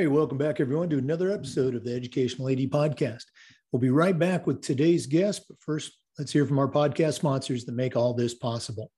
Hey, 0.00 0.06
welcome 0.06 0.38
back, 0.38 0.60
everyone, 0.60 0.88
to 0.88 0.96
another 0.96 1.30
episode 1.30 1.74
of 1.74 1.84
the 1.84 1.94
Educational 1.94 2.48
AD 2.48 2.56
Podcast. 2.70 3.24
We'll 3.70 3.80
be 3.80 3.90
right 3.90 4.18
back 4.18 4.46
with 4.46 4.62
today's 4.62 5.04
guest, 5.04 5.44
but 5.46 5.60
first, 5.60 5.92
let's 6.18 6.32
hear 6.32 6.46
from 6.46 6.58
our 6.58 6.70
podcast 6.70 7.16
sponsors 7.16 7.66
that 7.66 7.74
make 7.74 7.96
all 7.96 8.14
this 8.14 8.32
possible. 8.32 8.90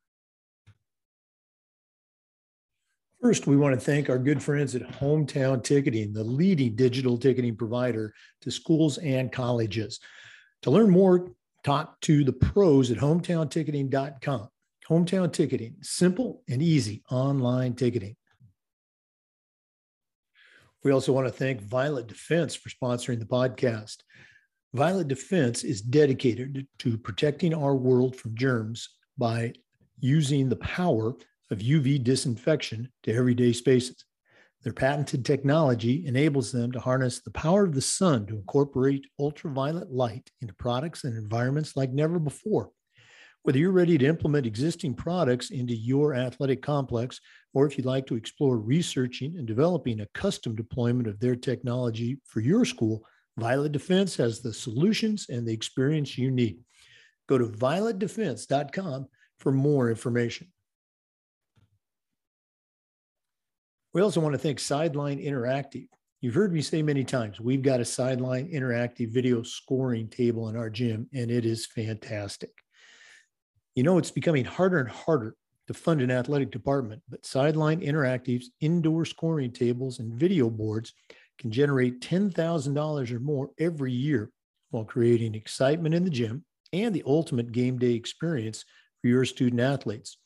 First, 3.21 3.49
we 3.49 3.57
want 3.57 3.75
to 3.75 3.81
thank 3.85 4.09
our 4.09 4.17
good 4.17 4.41
friends 4.41 4.77
at 4.77 4.83
Hometown 5.01 5.65
Ticketing, 5.65 6.13
the 6.13 6.23
leading 6.23 6.77
digital 6.77 7.19
ticketing 7.19 7.57
provider 7.57 8.15
to 8.43 8.53
schools 8.53 8.99
and 8.99 9.33
colleges. 9.33 9.99
To 10.63 10.71
learn 10.71 10.89
more, 10.89 11.33
talk 11.65 12.01
to 12.03 12.23
the 12.23 12.33
pros 12.33 12.93
at 12.93 12.99
hometownticketing.com. 12.99 14.49
Hometown 14.89 15.33
Ticketing, 15.33 15.75
simple 15.81 16.45
and 16.49 16.63
easy 16.63 17.03
online 17.11 17.75
ticketing. 17.75 18.15
We 20.85 20.91
also 20.91 21.13
want 21.13 21.29
to 21.29 21.33
thank 21.33 21.61
Violet 21.61 22.09
Defense 22.09 22.57
for 22.57 22.69
sponsoring 22.69 23.21
the 23.21 23.25
podcast. 23.25 23.99
Violet 24.75 25.07
Defense 25.07 25.63
is 25.63 25.81
dedicated 25.81 26.67
to 26.79 26.99
protecting 26.99 27.55
our 27.55 27.77
world 27.77 28.17
from 28.17 28.35
germs 28.35 28.89
by 29.17 29.53
using 30.01 30.49
the 30.49 30.57
power 30.57 31.15
of 31.53 31.59
UV 31.59 32.03
disinfection 32.03 32.91
to 33.05 33.15
everyday 33.15 33.53
spaces. 33.53 34.05
Their 34.65 34.73
patented 34.73 35.25
technology 35.25 36.05
enables 36.07 36.51
them 36.51 36.73
to 36.73 36.81
harness 36.81 37.21
the 37.21 37.31
power 37.31 37.65
of 37.65 37.75
the 37.75 37.81
sun 37.81 38.27
to 38.27 38.37
incorporate 38.37 39.07
ultraviolet 39.21 39.93
light 39.93 40.31
into 40.41 40.55
products 40.55 41.05
and 41.05 41.17
environments 41.17 41.77
like 41.77 41.91
never 41.91 42.19
before. 42.19 42.71
Whether 43.45 43.59
you're 43.59 43.73
ready 43.73 43.99
to 43.99 44.07
implement 44.07 44.47
existing 44.47 44.95
products 44.95 45.51
into 45.51 45.75
your 45.75 46.15
athletic 46.15 46.63
complex, 46.63 47.21
or 47.55 47.67
if 47.67 47.77
you'd 47.77 47.87
like 47.87 48.07
to 48.07 48.15
explore 48.15 48.57
researching 48.57 49.37
and 49.37 49.47
developing 49.47 50.01
a 50.01 50.09
custom 50.15 50.55
deployment 50.55 51.09
of 51.09 51.19
their 51.19 51.35
technology 51.35 52.21
for 52.25 52.41
your 52.41 52.65
school, 52.65 53.05
Violet 53.37 53.73
Defense 53.73 54.15
has 54.17 54.41
the 54.41 54.53
solutions 54.53 55.27
and 55.29 55.47
the 55.47 55.53
experience 55.53 56.17
you 56.17 56.31
need. 56.31 56.59
Go 57.29 57.37
to 57.37 57.47
violetdefense.com 57.47 59.09
for 59.39 59.51
more 59.51 59.91
information. 59.91 60.47
We 63.93 64.03
also 64.03 64.21
want 64.21 64.35
to 64.35 64.39
thank 64.39 64.61
Sideline 64.61 65.19
Interactive. 65.19 65.89
You've 66.21 66.35
heard 66.35 66.53
me 66.53 66.63
say 66.63 66.83
many 66.83 67.03
times, 67.03 67.41
we've 67.41 67.63
got 67.63 67.81
a 67.81 67.85
Sideline 67.85 68.49
Interactive 68.53 69.11
video 69.11 69.43
scoring 69.43 70.09
table 70.09 70.49
in 70.49 70.57
our 70.57 70.71
gym, 70.71 71.09
and 71.13 71.29
it 71.31 71.45
is 71.45 71.67
fantastic. 71.67 72.62
You 73.75 73.83
know, 73.83 73.99
it's 73.99 74.11
becoming 74.11 74.45
harder 74.45 74.81
and 74.81 74.89
harder 74.89 75.35
to 75.67 75.75
fund 75.75 76.03
an 76.03 76.11
athletic 76.11 76.51
department, 76.51 77.03
but 77.09 77.25
Sideline 77.25 77.81
Interactive's 77.81 78.51
indoor 78.61 79.05
scoring 79.05 79.53
tables 79.53 79.99
and 79.99 80.13
video 80.13 80.51
boards 80.51 80.93
can 81.39 81.51
generate 81.51 82.01
$10,000 82.01 83.13
or 83.13 83.21
more 83.21 83.51
every 83.59 83.93
year 83.93 84.31
while 84.71 84.85
creating 84.85 85.35
excitement 85.35 85.95
in 85.95 86.05
the 86.05 86.11
gym 86.11 86.45
and 86.73 86.95
the 86.95 87.03
ultimate 87.07 87.53
game 87.53 87.79
day 87.79 87.93
experience 87.93 88.65
for 89.01 89.09
your 89.09 89.25
student 89.25 89.61
athletes. 89.61 90.19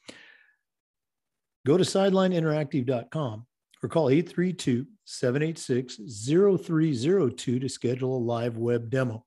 Go 1.67 1.77
to 1.77 1.85
sidelineinteractive.com 1.85 3.47
or 3.83 3.89
call 3.89 4.11
832 4.11 4.87
786 5.05 5.97
0302 5.97 7.59
to 7.59 7.69
schedule 7.69 8.17
a 8.17 8.19
live 8.19 8.57
web 8.57 8.91
demo. 8.91 9.25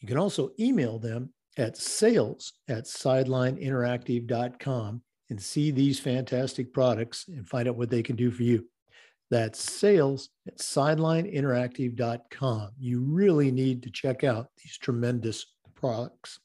You 0.00 0.08
can 0.08 0.16
also 0.16 0.50
email 0.58 0.98
them 0.98 1.32
at 1.56 1.76
sales 1.76 2.52
at 2.68 2.84
sidelineinteractive.com 2.84 5.02
and 5.30 5.40
see 5.40 5.70
these 5.70 5.98
fantastic 6.00 6.72
products 6.72 7.26
and 7.28 7.48
find 7.48 7.68
out 7.68 7.76
what 7.76 7.90
they 7.90 8.02
can 8.02 8.16
do 8.16 8.30
for 8.30 8.42
you. 8.42 8.66
That's 9.30 9.62
sales 9.62 10.30
at 10.46 10.58
sidelineinteractive.com. 10.58 12.70
You 12.78 13.00
really 13.00 13.50
need 13.52 13.82
to 13.84 13.90
check 13.90 14.24
out 14.24 14.48
these 14.62 14.76
tremendous 14.76 15.46
products. 15.74 16.38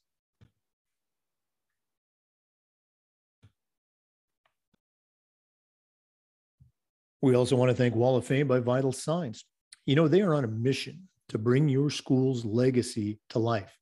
We 7.22 7.36
also 7.36 7.56
want 7.56 7.72
to 7.72 7.76
thank 7.76 7.96
Wall 7.96 8.18
of 8.18 8.26
Fame 8.26 8.48
by 8.48 8.60
Vital 8.60 8.92
Signs. 8.92 9.46
You 9.88 9.96
know, 9.96 10.08
they 10.08 10.22
are 10.22 10.36
on 10.36 10.44
a 10.44 10.48
mission 10.48 11.08
to 11.30 11.40
bring 11.40 11.68
your 11.68 11.90
school's 11.90 12.46
legacy 12.46 13.18
to 13.30 13.40
life. 13.40 13.76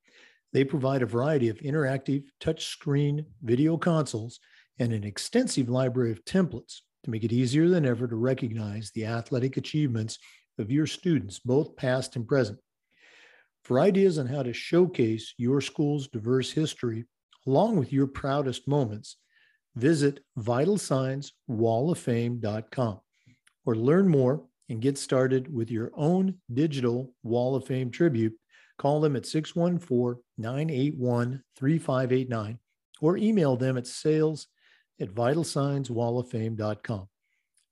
They 0.54 0.64
provide 0.64 1.02
a 1.02 1.08
variety 1.08 1.50
of 1.50 1.60
interactive 1.60 2.24
touchscreen 2.40 3.26
video 3.42 3.76
consoles 3.76 4.40
and 4.80 4.94
an 4.94 5.04
extensive 5.04 5.68
library 5.68 6.12
of 6.12 6.24
templates 6.26 6.82
to 7.04 7.10
make 7.10 7.24
it 7.24 7.34
easier 7.34 7.68
than 7.68 7.86
ever 7.86 8.08
to 8.08 8.16
recognize 8.16 8.92
the 8.92 9.06
athletic 9.06 9.58
achievements 9.58 10.20
of 10.60 10.72
your 10.72 10.86
students, 10.86 11.40
both 11.40 11.76
past 11.76 12.16
and 12.16 12.28
present. 12.28 12.60
For 13.64 13.80
ideas 13.80 14.20
on 14.20 14.28
how 14.28 14.44
to 14.44 14.54
showcase 14.54 15.34
your 15.38 15.60
school's 15.60 16.08
diverse 16.08 16.52
history, 16.52 17.06
along 17.48 17.78
with 17.78 17.92
your 17.92 18.06
proudest 18.08 18.68
moments, 18.68 19.18
visit 19.76 20.20
vitalsignswalloffame.com 20.38 23.00
or 23.66 23.76
learn 23.76 24.08
more 24.08 24.44
and 24.70 24.82
get 24.82 24.98
started 24.98 25.54
with 25.54 25.70
your 25.72 25.92
own 25.96 26.36
digital 26.54 27.14
Wall 27.24 27.56
of 27.56 27.66
Fame 27.66 27.90
tribute 27.90 28.34
Call 28.78 29.02
them 29.02 29.16
at 29.16 29.26
614 29.26 30.22
981 30.38 31.42
3589 31.56 32.60
or 33.02 33.18
email 33.18 33.58
them 33.58 33.78
at 33.78 33.88
sales 33.88 34.48
at 35.00 35.14
vitalsignswalloffame.com. 35.14 37.08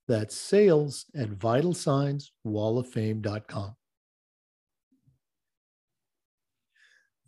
That's 0.07 0.35
sales 0.35 1.05
at 1.15 1.29
vitalsignswalloffame.com. 1.29 3.75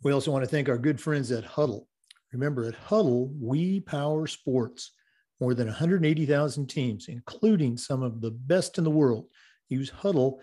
We 0.02 0.12
also 0.12 0.30
want 0.30 0.44
to 0.44 0.50
thank 0.50 0.68
our 0.68 0.76
good 0.76 1.00
friends 1.00 1.32
at 1.32 1.44
Hudl. 1.44 1.86
Remember, 2.32 2.64
at 2.64 2.74
Hudl, 2.74 3.34
we 3.40 3.80
power 3.80 4.26
sports. 4.26 4.90
More 5.40 5.54
than 5.54 5.66
180,000 5.66 6.68
teams, 6.68 7.08
including 7.08 7.76
some 7.76 8.02
of 8.02 8.20
the 8.20 8.30
best 8.30 8.78
in 8.78 8.84
the 8.84 8.90
world, 8.90 9.26
use 9.68 9.90
Hudl 9.90 10.38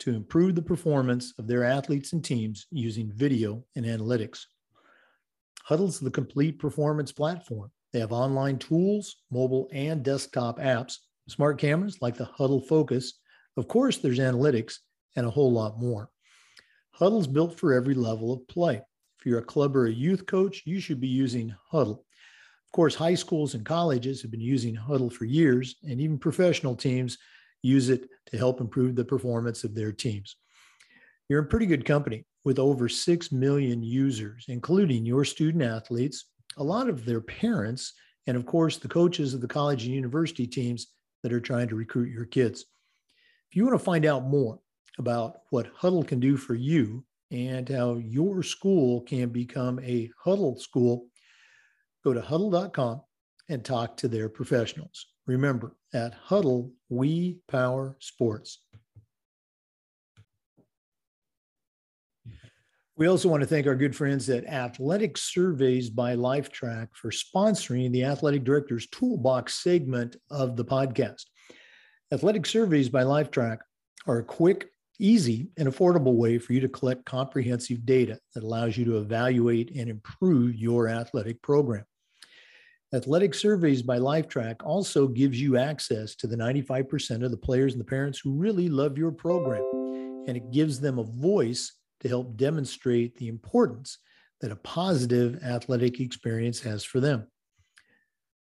to 0.00 0.14
improve 0.14 0.54
the 0.54 0.62
performance 0.62 1.32
of 1.38 1.46
their 1.46 1.64
athletes 1.64 2.12
and 2.12 2.24
teams 2.24 2.66
using 2.70 3.12
video 3.12 3.64
and 3.76 3.84
analytics. 3.86 4.44
Hudl's 5.68 6.00
the 6.00 6.10
complete 6.10 6.58
performance 6.58 7.12
platform. 7.12 7.70
They 7.92 8.00
have 8.00 8.12
online 8.12 8.58
tools, 8.58 9.16
mobile 9.30 9.68
and 9.72 10.02
desktop 10.02 10.58
apps, 10.58 10.96
smart 11.28 11.58
cameras 11.58 11.98
like 12.00 12.16
the 12.16 12.24
Hudl 12.38 12.66
Focus. 12.66 13.20
Of 13.56 13.68
course, 13.68 13.98
there's 13.98 14.18
analytics 14.18 14.78
and 15.14 15.26
a 15.26 15.30
whole 15.30 15.52
lot 15.52 15.78
more. 15.78 16.10
Hudl's 16.98 17.26
built 17.26 17.58
for 17.58 17.72
every 17.72 17.94
level 17.94 18.32
of 18.32 18.46
play. 18.48 18.80
If 19.18 19.26
you're 19.26 19.38
a 19.38 19.44
club 19.44 19.76
or 19.76 19.86
a 19.86 19.92
youth 19.92 20.26
coach, 20.26 20.62
you 20.64 20.80
should 20.80 21.00
be 21.00 21.08
using 21.08 21.54
Hudl. 21.72 21.98
Of 21.98 22.72
course, 22.72 22.94
high 22.94 23.14
schools 23.14 23.54
and 23.54 23.64
colleges 23.64 24.22
have 24.22 24.30
been 24.30 24.40
using 24.40 24.74
Hudl 24.74 25.12
for 25.12 25.26
years, 25.26 25.76
and 25.84 26.00
even 26.00 26.18
professional 26.18 26.74
teams 26.74 27.18
use 27.62 27.88
it 27.88 28.08
to 28.26 28.36
help 28.36 28.60
improve 28.60 28.96
the 28.96 29.04
performance 29.04 29.64
of 29.64 29.74
their 29.74 29.92
teams. 29.92 30.36
You're 31.28 31.42
in 31.42 31.48
pretty 31.48 31.66
good 31.66 31.84
company 31.84 32.24
with 32.44 32.58
over 32.58 32.88
6 32.88 33.32
million 33.32 33.82
users, 33.82 34.46
including 34.48 35.06
your 35.06 35.24
student 35.24 35.62
athletes, 35.62 36.26
a 36.56 36.64
lot 36.64 36.88
of 36.88 37.04
their 37.04 37.20
parents, 37.20 37.94
and 38.26 38.36
of 38.36 38.46
course, 38.46 38.78
the 38.78 38.88
coaches 38.88 39.32
of 39.32 39.40
the 39.40 39.48
college 39.48 39.84
and 39.84 39.94
university 39.94 40.46
teams 40.46 40.88
that 41.22 41.32
are 41.32 41.40
trying 41.40 41.68
to 41.68 41.76
recruit 41.76 42.10
your 42.10 42.24
kids. 42.24 42.66
If 43.50 43.56
you 43.56 43.64
want 43.64 43.78
to 43.78 43.84
find 43.84 44.04
out 44.06 44.24
more 44.26 44.58
about 44.98 45.38
what 45.50 45.74
Hudl 45.74 46.06
can 46.06 46.20
do 46.20 46.36
for 46.36 46.54
you 46.54 47.04
and 47.30 47.68
how 47.68 47.94
your 47.94 48.42
school 48.42 49.00
can 49.02 49.28
become 49.28 49.78
a 49.80 50.10
Hudl 50.24 50.58
school, 50.60 51.06
go 52.04 52.12
to 52.12 52.20
hudl.com 52.20 53.02
and 53.48 53.64
talk 53.64 53.96
to 53.98 54.08
their 54.08 54.28
professionals. 54.28 55.11
Remember, 55.26 55.76
at 55.94 56.14
Hudl, 56.28 56.70
we 56.88 57.38
power 57.48 57.96
sports. 58.00 58.58
We 62.96 63.06
also 63.06 63.28
want 63.28 63.40
to 63.40 63.46
thank 63.46 63.66
our 63.66 63.74
good 63.74 63.96
friends 63.96 64.28
at 64.28 64.46
Athletic 64.46 65.16
Surveys 65.16 65.88
by 65.88 66.14
Lifetrack 66.14 66.88
for 66.94 67.10
sponsoring 67.10 67.90
the 67.90 68.04
Athletic 68.04 68.44
Director's 68.44 68.86
Toolbox 68.88 69.62
segment 69.62 70.16
of 70.30 70.56
the 70.56 70.64
podcast. 70.64 71.22
Athletic 72.12 72.44
Surveys 72.44 72.88
by 72.88 73.02
Lifetrack 73.02 73.58
are 74.06 74.18
a 74.18 74.24
quick, 74.24 74.68
easy, 75.00 75.48
and 75.56 75.68
affordable 75.68 76.14
way 76.14 76.38
for 76.38 76.52
you 76.52 76.60
to 76.60 76.68
collect 76.68 77.06
comprehensive 77.06 77.86
data 77.86 78.18
that 78.34 78.44
allows 78.44 78.76
you 78.76 78.84
to 78.84 78.98
evaluate 78.98 79.74
and 79.74 79.88
improve 79.88 80.54
your 80.54 80.88
athletic 80.88 81.40
program. 81.42 81.84
Athletic 82.94 83.32
Surveys 83.32 83.80
by 83.80 83.98
Lifetrack 83.98 84.56
also 84.64 85.06
gives 85.08 85.40
you 85.40 85.56
access 85.56 86.14
to 86.16 86.26
the 86.26 86.36
95% 86.36 87.24
of 87.24 87.30
the 87.30 87.38
players 87.38 87.72
and 87.72 87.80
the 87.80 87.86
parents 87.86 88.18
who 88.18 88.32
really 88.32 88.68
love 88.68 88.98
your 88.98 89.10
program. 89.10 89.64
And 90.28 90.36
it 90.36 90.50
gives 90.50 90.78
them 90.78 90.98
a 90.98 91.04
voice 91.04 91.72
to 92.00 92.08
help 92.08 92.36
demonstrate 92.36 93.16
the 93.16 93.28
importance 93.28 93.96
that 94.42 94.52
a 94.52 94.56
positive 94.56 95.42
athletic 95.42 96.00
experience 96.00 96.60
has 96.60 96.84
for 96.84 97.00
them. 97.00 97.26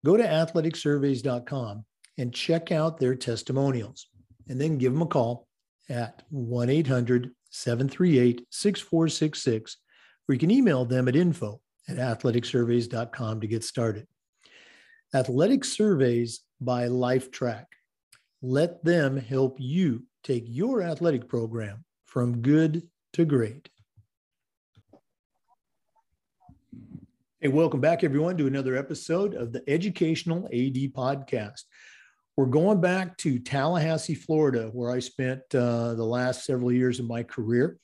Go 0.06 0.16
to 0.16 0.24
athleticsurveys.com 0.24 1.84
and 2.20 2.34
check 2.34 2.72
out 2.72 3.00
their 3.00 3.16
testimonials, 3.16 4.08
and 4.48 4.62
then 4.62 4.78
give 4.78 4.94
them 4.94 5.02
a 5.02 5.08
call 5.08 5.48
at 5.90 6.22
1 6.30 6.70
800 6.70 7.32
738 7.50 8.46
6466, 8.52 9.78
or 10.30 10.34
you 10.34 10.40
can 10.40 10.52
email 10.52 10.86
them 10.86 11.08
at 11.08 11.16
info 11.16 11.60
at 11.90 11.98
athleticsurveys.com 11.98 13.42
to 13.42 13.48
get 13.48 13.64
started. 13.64 14.08
Athletic 15.14 15.64
Surveys 15.64 16.42
by 16.60 16.88
Lifetrack. 16.88 17.66
Let 18.42 18.84
them 18.84 19.18
help 19.18 19.58
you 19.60 20.04
take 20.24 20.44
your 20.48 20.82
athletic 20.82 21.30
program 21.30 21.86
from 22.06 22.42
good 22.42 22.84
to 23.14 23.24
great. 23.24 23.70
Hey, 27.40 27.50
welcome 27.50 27.80
back, 27.80 28.04
everyone, 28.04 28.36
to 28.38 28.48
another 28.48 28.76
episode 28.76 29.36
of 29.36 29.54
the 29.54 29.64
Educational 29.70 30.46
AD 30.48 30.92
Podcast. 30.94 31.62
We're 32.36 32.48
going 32.48 32.82
back 32.82 33.16
to 33.18 33.40
Tallahassee, 33.40 34.16
Florida, 34.16 34.70
where 34.74 34.92
I 34.92 35.00
spent 35.00 35.42
uh, 35.54 35.94
the 35.94 36.04
last 36.04 36.44
several 36.44 36.72
years 36.72 37.00
of 37.00 37.06
my 37.06 37.24
career. 37.24 37.78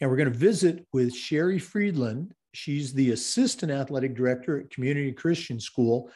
And 0.00 0.08
we're 0.08 0.16
going 0.16 0.32
to 0.32 0.38
visit 0.38 0.86
with 0.92 1.14
Sherry 1.14 1.58
Friedland. 1.58 2.32
She's 2.54 2.94
the 2.94 3.10
assistant 3.10 3.70
athletic 3.70 4.14
director 4.14 4.60
at 4.60 4.70
Community 4.70 5.12
Christian 5.12 5.60
School. 5.60 6.10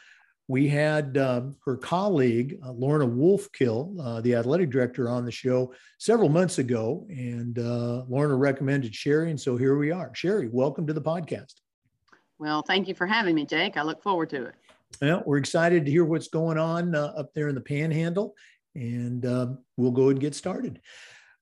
We 0.47 0.67
had 0.67 1.17
um, 1.17 1.55
her 1.65 1.75
colleague, 1.75 2.59
uh, 2.63 2.71
Lorna 2.71 3.07
Wolfkill, 3.07 3.99
uh, 3.99 4.21
the 4.21 4.35
athletic 4.35 4.69
director, 4.69 5.09
on 5.09 5.25
the 5.25 5.31
show 5.31 5.73
several 5.97 6.29
months 6.29 6.59
ago. 6.59 7.07
And 7.09 7.57
uh, 7.57 8.03
Lorna 8.07 8.35
recommended 8.35 8.93
Sherry. 8.93 9.31
And 9.31 9.39
so 9.39 9.57
here 9.57 9.77
we 9.77 9.91
are. 9.91 10.11
Sherry, 10.13 10.47
welcome 10.51 10.85
to 10.85 10.93
the 10.93 11.01
podcast. 11.01 11.53
Well, 12.37 12.61
thank 12.61 12.87
you 12.87 12.93
for 12.93 13.07
having 13.07 13.33
me, 13.33 13.45
Jake. 13.45 13.77
I 13.77 13.81
look 13.81 14.03
forward 14.03 14.29
to 14.31 14.45
it. 14.45 14.55
Well, 15.01 15.23
we're 15.25 15.37
excited 15.37 15.85
to 15.85 15.91
hear 15.91 16.05
what's 16.05 16.27
going 16.27 16.57
on 16.57 16.95
uh, 16.95 17.13
up 17.17 17.33
there 17.33 17.49
in 17.49 17.55
the 17.55 17.61
panhandle, 17.61 18.35
and 18.75 19.25
uh, 19.25 19.47
we'll 19.77 19.91
go 19.91 20.09
and 20.09 20.19
get 20.19 20.35
started. 20.35 20.79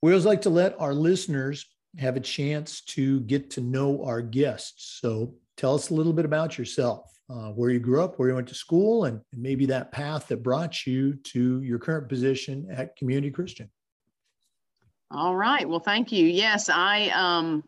We 0.02 0.12
always 0.12 0.26
like 0.26 0.42
to 0.44 0.50
let 0.50 0.80
our 0.80 0.94
listeners 0.94 1.66
have 2.00 2.16
a 2.16 2.20
chance 2.20 2.82
to 2.82 3.20
get 3.22 3.52
to 3.52 3.62
know 3.62 4.04
our 4.06 4.22
guests. 4.22 4.98
So 5.02 5.36
tell 5.58 5.76
us 5.76 5.90
a 5.90 5.94
little 5.94 6.14
bit 6.14 6.26
about 6.26 6.58
yourself, 6.58 7.13
uh, 7.34 7.50
where 7.50 7.72
you 7.72 7.80
grew 7.80 8.04
up, 8.04 8.20
where 8.20 8.30
you 8.30 8.36
went 8.36 8.48
to 8.48 8.56
school, 8.56 9.06
and, 9.06 9.20
maybe 9.34 9.66
that 9.66 9.92
path 9.92 10.28
that 10.28 10.44
brought 10.44 10.86
you 10.86 11.16
to 11.16 11.62
your 11.64 11.80
current 11.80 12.08
position 12.08 12.68
at 12.72 12.96
Community 12.96 13.32
Christian. 13.32 13.70
All 15.10 15.36
right. 15.36 15.68
Well, 15.68 15.80
thank 15.80 16.12
you. 16.12 16.26
Yes, 16.28 16.70
I 16.70 17.10
um, 17.10 17.64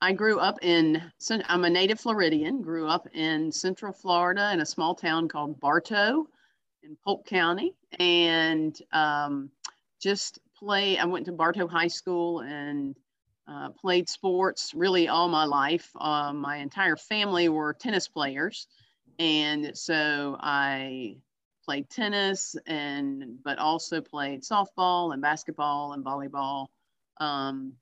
I 0.00 0.12
grew 0.12 0.38
up 0.38 0.58
in, 0.62 1.02
I'm 1.48 1.64
a 1.64 1.70
native 1.70 1.98
Floridian, 1.98 2.60
grew 2.60 2.86
up 2.86 3.08
in 3.14 3.50
Central 3.50 3.92
Florida 3.92 4.52
in 4.52 4.60
a 4.60 4.66
small 4.66 4.94
town 4.94 5.26
called 5.26 5.58
Bartow 5.58 6.26
in 6.82 6.96
Polk 7.02 7.26
County. 7.26 7.74
And 7.98 8.76
um, 8.92 9.50
just 10.00 10.38
play, 10.58 10.98
I 10.98 11.06
went 11.06 11.26
to 11.26 11.32
Bartow 11.32 11.66
High 11.66 11.88
School 11.88 12.40
and 12.40 12.94
uh, 13.48 13.70
played 13.70 14.08
sports 14.08 14.74
really 14.74 15.08
all 15.08 15.28
my 15.28 15.44
life. 15.44 15.90
Uh, 15.98 16.32
my 16.32 16.56
entire 16.56 16.96
family 16.96 17.48
were 17.48 17.72
tennis 17.72 18.06
players. 18.06 18.66
And 19.18 19.76
so 19.76 20.36
I 20.40 21.16
played 21.64 21.88
tennis 21.90 22.56
and, 22.66 23.38
but 23.44 23.58
also 23.58 24.00
played 24.00 24.42
softball 24.42 25.12
and 25.12 25.22
basketball 25.22 25.92
and 25.92 26.04
volleyball. 26.04 26.66
Um, 27.18 27.72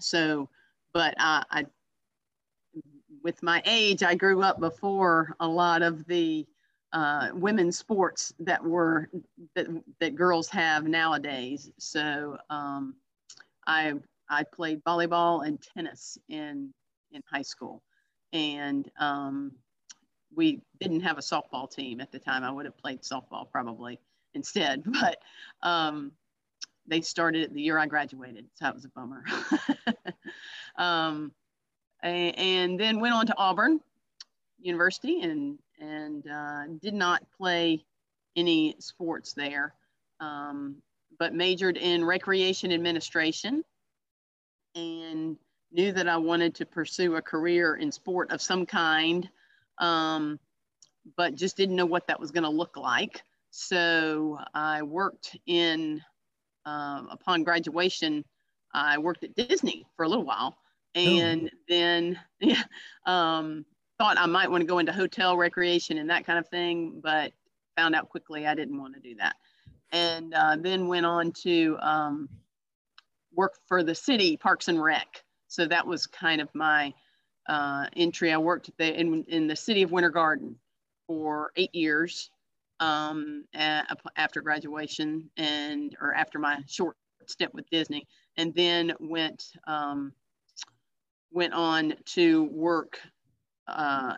so, 0.00 0.48
but 0.92 1.14
I, 1.18 1.44
I, 1.50 1.66
with 3.22 3.42
my 3.42 3.62
age, 3.66 4.02
I 4.02 4.14
grew 4.14 4.42
up 4.42 4.58
before 4.58 5.36
a 5.40 5.46
lot 5.46 5.82
of 5.82 6.06
the 6.06 6.46
uh, 6.92 7.30
women's 7.32 7.78
sports 7.78 8.34
that 8.40 8.62
were 8.62 9.08
that, 9.54 9.66
that 10.00 10.14
girls 10.14 10.48
have 10.48 10.86
nowadays. 10.86 11.70
So 11.78 12.36
um, 12.50 12.94
I 13.66 13.94
I 14.28 14.44
played 14.44 14.82
volleyball 14.84 15.46
and 15.46 15.62
tennis 15.74 16.18
in 16.28 16.72
in 17.12 17.22
high 17.30 17.42
school, 17.42 17.82
and 18.32 18.90
um, 18.98 19.52
we 20.34 20.60
didn't 20.80 21.00
have 21.00 21.18
a 21.18 21.22
softball 21.22 21.70
team 21.70 22.00
at 22.00 22.10
the 22.10 22.18
time. 22.18 22.44
I 22.44 22.50
would 22.50 22.64
have 22.66 22.76
played 22.76 23.02
softball 23.02 23.50
probably 23.50 23.98
instead, 24.34 24.84
but 24.86 25.18
um, 25.62 26.12
they 26.86 27.00
started 27.00 27.52
the 27.54 27.62
year 27.62 27.78
I 27.78 27.86
graduated, 27.86 28.46
so 28.54 28.64
that 28.64 28.74
was 28.74 28.84
a 28.84 28.88
bummer. 28.88 29.24
um, 30.76 31.32
and 32.02 32.78
then 32.80 33.00
went 33.00 33.14
on 33.14 33.26
to 33.26 33.36
Auburn 33.36 33.80
University 34.60 35.20
and 35.22 35.58
and 35.80 36.28
uh, 36.28 36.64
did 36.80 36.94
not 36.94 37.22
play 37.36 37.84
any 38.36 38.76
sports 38.78 39.32
there, 39.32 39.74
um, 40.20 40.76
but 41.18 41.34
majored 41.34 41.76
in 41.76 42.04
recreation 42.04 42.72
administration 42.72 43.64
and 44.74 45.36
knew 45.72 45.92
that 45.92 46.08
I 46.08 46.16
wanted 46.16 46.54
to 46.56 46.66
pursue 46.66 47.16
a 47.16 47.22
career 47.22 47.76
in 47.76 47.90
sport 47.90 48.30
of 48.30 48.40
some 48.40 48.64
kind, 48.66 49.28
um, 49.78 50.38
but 51.16 51.34
just 51.34 51.56
didn't 51.56 51.76
know 51.76 51.86
what 51.86 52.06
that 52.06 52.20
was 52.20 52.30
going 52.30 52.44
to 52.44 52.50
look 52.50 52.76
like. 52.76 53.22
So 53.50 54.38
I 54.54 54.82
worked 54.82 55.36
in 55.46 56.00
um, 56.64 57.08
upon 57.10 57.42
graduation, 57.42 58.24
I 58.72 58.98
worked 58.98 59.24
at 59.24 59.34
Disney 59.34 59.86
for 59.96 60.04
a 60.04 60.08
little 60.08 60.24
while, 60.24 60.56
oh. 60.96 61.00
and 61.00 61.50
oh. 61.52 61.56
then 61.68 62.18
yeah, 62.40 62.62
um, 63.06 63.64
thought 63.98 64.18
I 64.18 64.26
might 64.26 64.50
want 64.50 64.62
to 64.62 64.66
go 64.66 64.78
into 64.78 64.92
hotel 64.92 65.36
recreation 65.36 65.98
and 65.98 66.08
that 66.10 66.24
kind 66.24 66.38
of 66.38 66.48
thing, 66.48 67.00
but 67.02 67.32
found 67.76 67.94
out 67.94 68.08
quickly 68.08 68.46
I 68.46 68.54
didn't 68.54 68.80
want 68.80 68.94
to 68.94 69.00
do 69.00 69.16
that, 69.16 69.36
and 69.90 70.32
uh, 70.34 70.56
then 70.58 70.88
went 70.88 71.06
on 71.06 71.32
to 71.42 71.76
um, 71.80 72.28
work 73.34 73.54
for 73.66 73.82
the 73.82 73.94
city 73.94 74.36
Parks 74.36 74.68
and 74.68 74.82
Rec. 74.82 75.22
So 75.48 75.66
that 75.66 75.86
was 75.86 76.06
kind 76.06 76.40
of 76.40 76.48
my 76.54 76.94
uh, 77.48 77.86
entry. 77.96 78.32
I 78.32 78.38
worked 78.38 78.70
in 78.78 79.24
in 79.28 79.46
the 79.46 79.56
city 79.56 79.82
of 79.82 79.92
Winter 79.92 80.10
Garden 80.10 80.56
for 81.06 81.52
eight 81.56 81.74
years 81.74 82.30
um, 82.80 83.44
at, 83.54 83.86
after 84.16 84.40
graduation 84.40 85.30
and 85.36 85.96
or 86.00 86.14
after 86.14 86.38
my 86.38 86.58
short 86.66 86.96
stint 87.26 87.54
with 87.54 87.68
Disney, 87.70 88.06
and 88.36 88.54
then 88.54 88.92
went 88.98 89.52
um, 89.66 90.12
went 91.30 91.54
on 91.54 91.94
to 92.06 92.44
work 92.44 92.98
uh, 93.68 94.16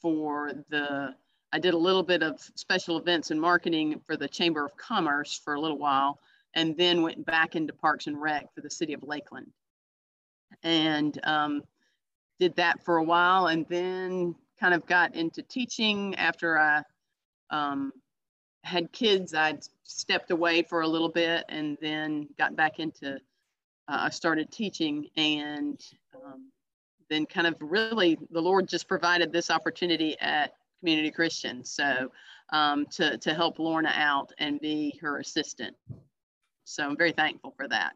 for 0.00 0.52
the. 0.70 1.14
I 1.50 1.58
did 1.58 1.72
a 1.72 1.78
little 1.78 2.02
bit 2.02 2.22
of 2.22 2.38
special 2.56 2.98
events 2.98 3.30
and 3.30 3.40
marketing 3.40 4.02
for 4.06 4.18
the 4.18 4.28
Chamber 4.28 4.66
of 4.66 4.76
Commerce 4.76 5.40
for 5.42 5.54
a 5.54 5.60
little 5.60 5.78
while, 5.78 6.18
and 6.54 6.76
then 6.76 7.02
went 7.02 7.24
back 7.24 7.56
into 7.56 7.72
Parks 7.72 8.06
and 8.06 8.20
Rec 8.20 8.52
for 8.54 8.60
the 8.60 8.70
City 8.70 8.92
of 8.92 9.02
Lakeland, 9.02 9.50
and 10.62 11.18
um, 11.24 11.62
did 12.38 12.54
that 12.56 12.84
for 12.84 12.96
a 12.96 13.04
while, 13.04 13.48
and 13.48 13.66
then 13.68 14.34
kind 14.60 14.74
of 14.74 14.86
got 14.86 15.14
into 15.14 15.42
teaching 15.42 16.14
after 16.16 16.58
I 16.58 16.82
um, 17.50 17.92
had 18.64 18.92
kids, 18.92 19.34
I'd 19.34 19.64
stepped 19.84 20.30
away 20.30 20.62
for 20.62 20.82
a 20.82 20.88
little 20.88 21.08
bit 21.08 21.44
and 21.48 21.78
then 21.80 22.28
got 22.38 22.56
back 22.56 22.78
into, 22.78 23.14
uh, 23.14 23.18
I 23.88 24.10
started 24.10 24.50
teaching 24.50 25.08
and 25.16 25.80
um, 26.14 26.50
then 27.08 27.24
kind 27.24 27.46
of 27.46 27.54
really 27.60 28.18
the 28.30 28.40
Lord 28.40 28.68
just 28.68 28.88
provided 28.88 29.32
this 29.32 29.50
opportunity 29.50 30.16
at 30.20 30.52
Community 30.80 31.10
Christian. 31.10 31.64
So 31.64 32.10
um, 32.52 32.86
to, 32.92 33.16
to 33.18 33.34
help 33.34 33.58
Lorna 33.58 33.92
out 33.94 34.32
and 34.38 34.60
be 34.60 34.98
her 35.00 35.18
assistant. 35.18 35.76
So 36.64 36.84
I'm 36.84 36.96
very 36.96 37.12
thankful 37.12 37.54
for 37.56 37.66
that. 37.68 37.94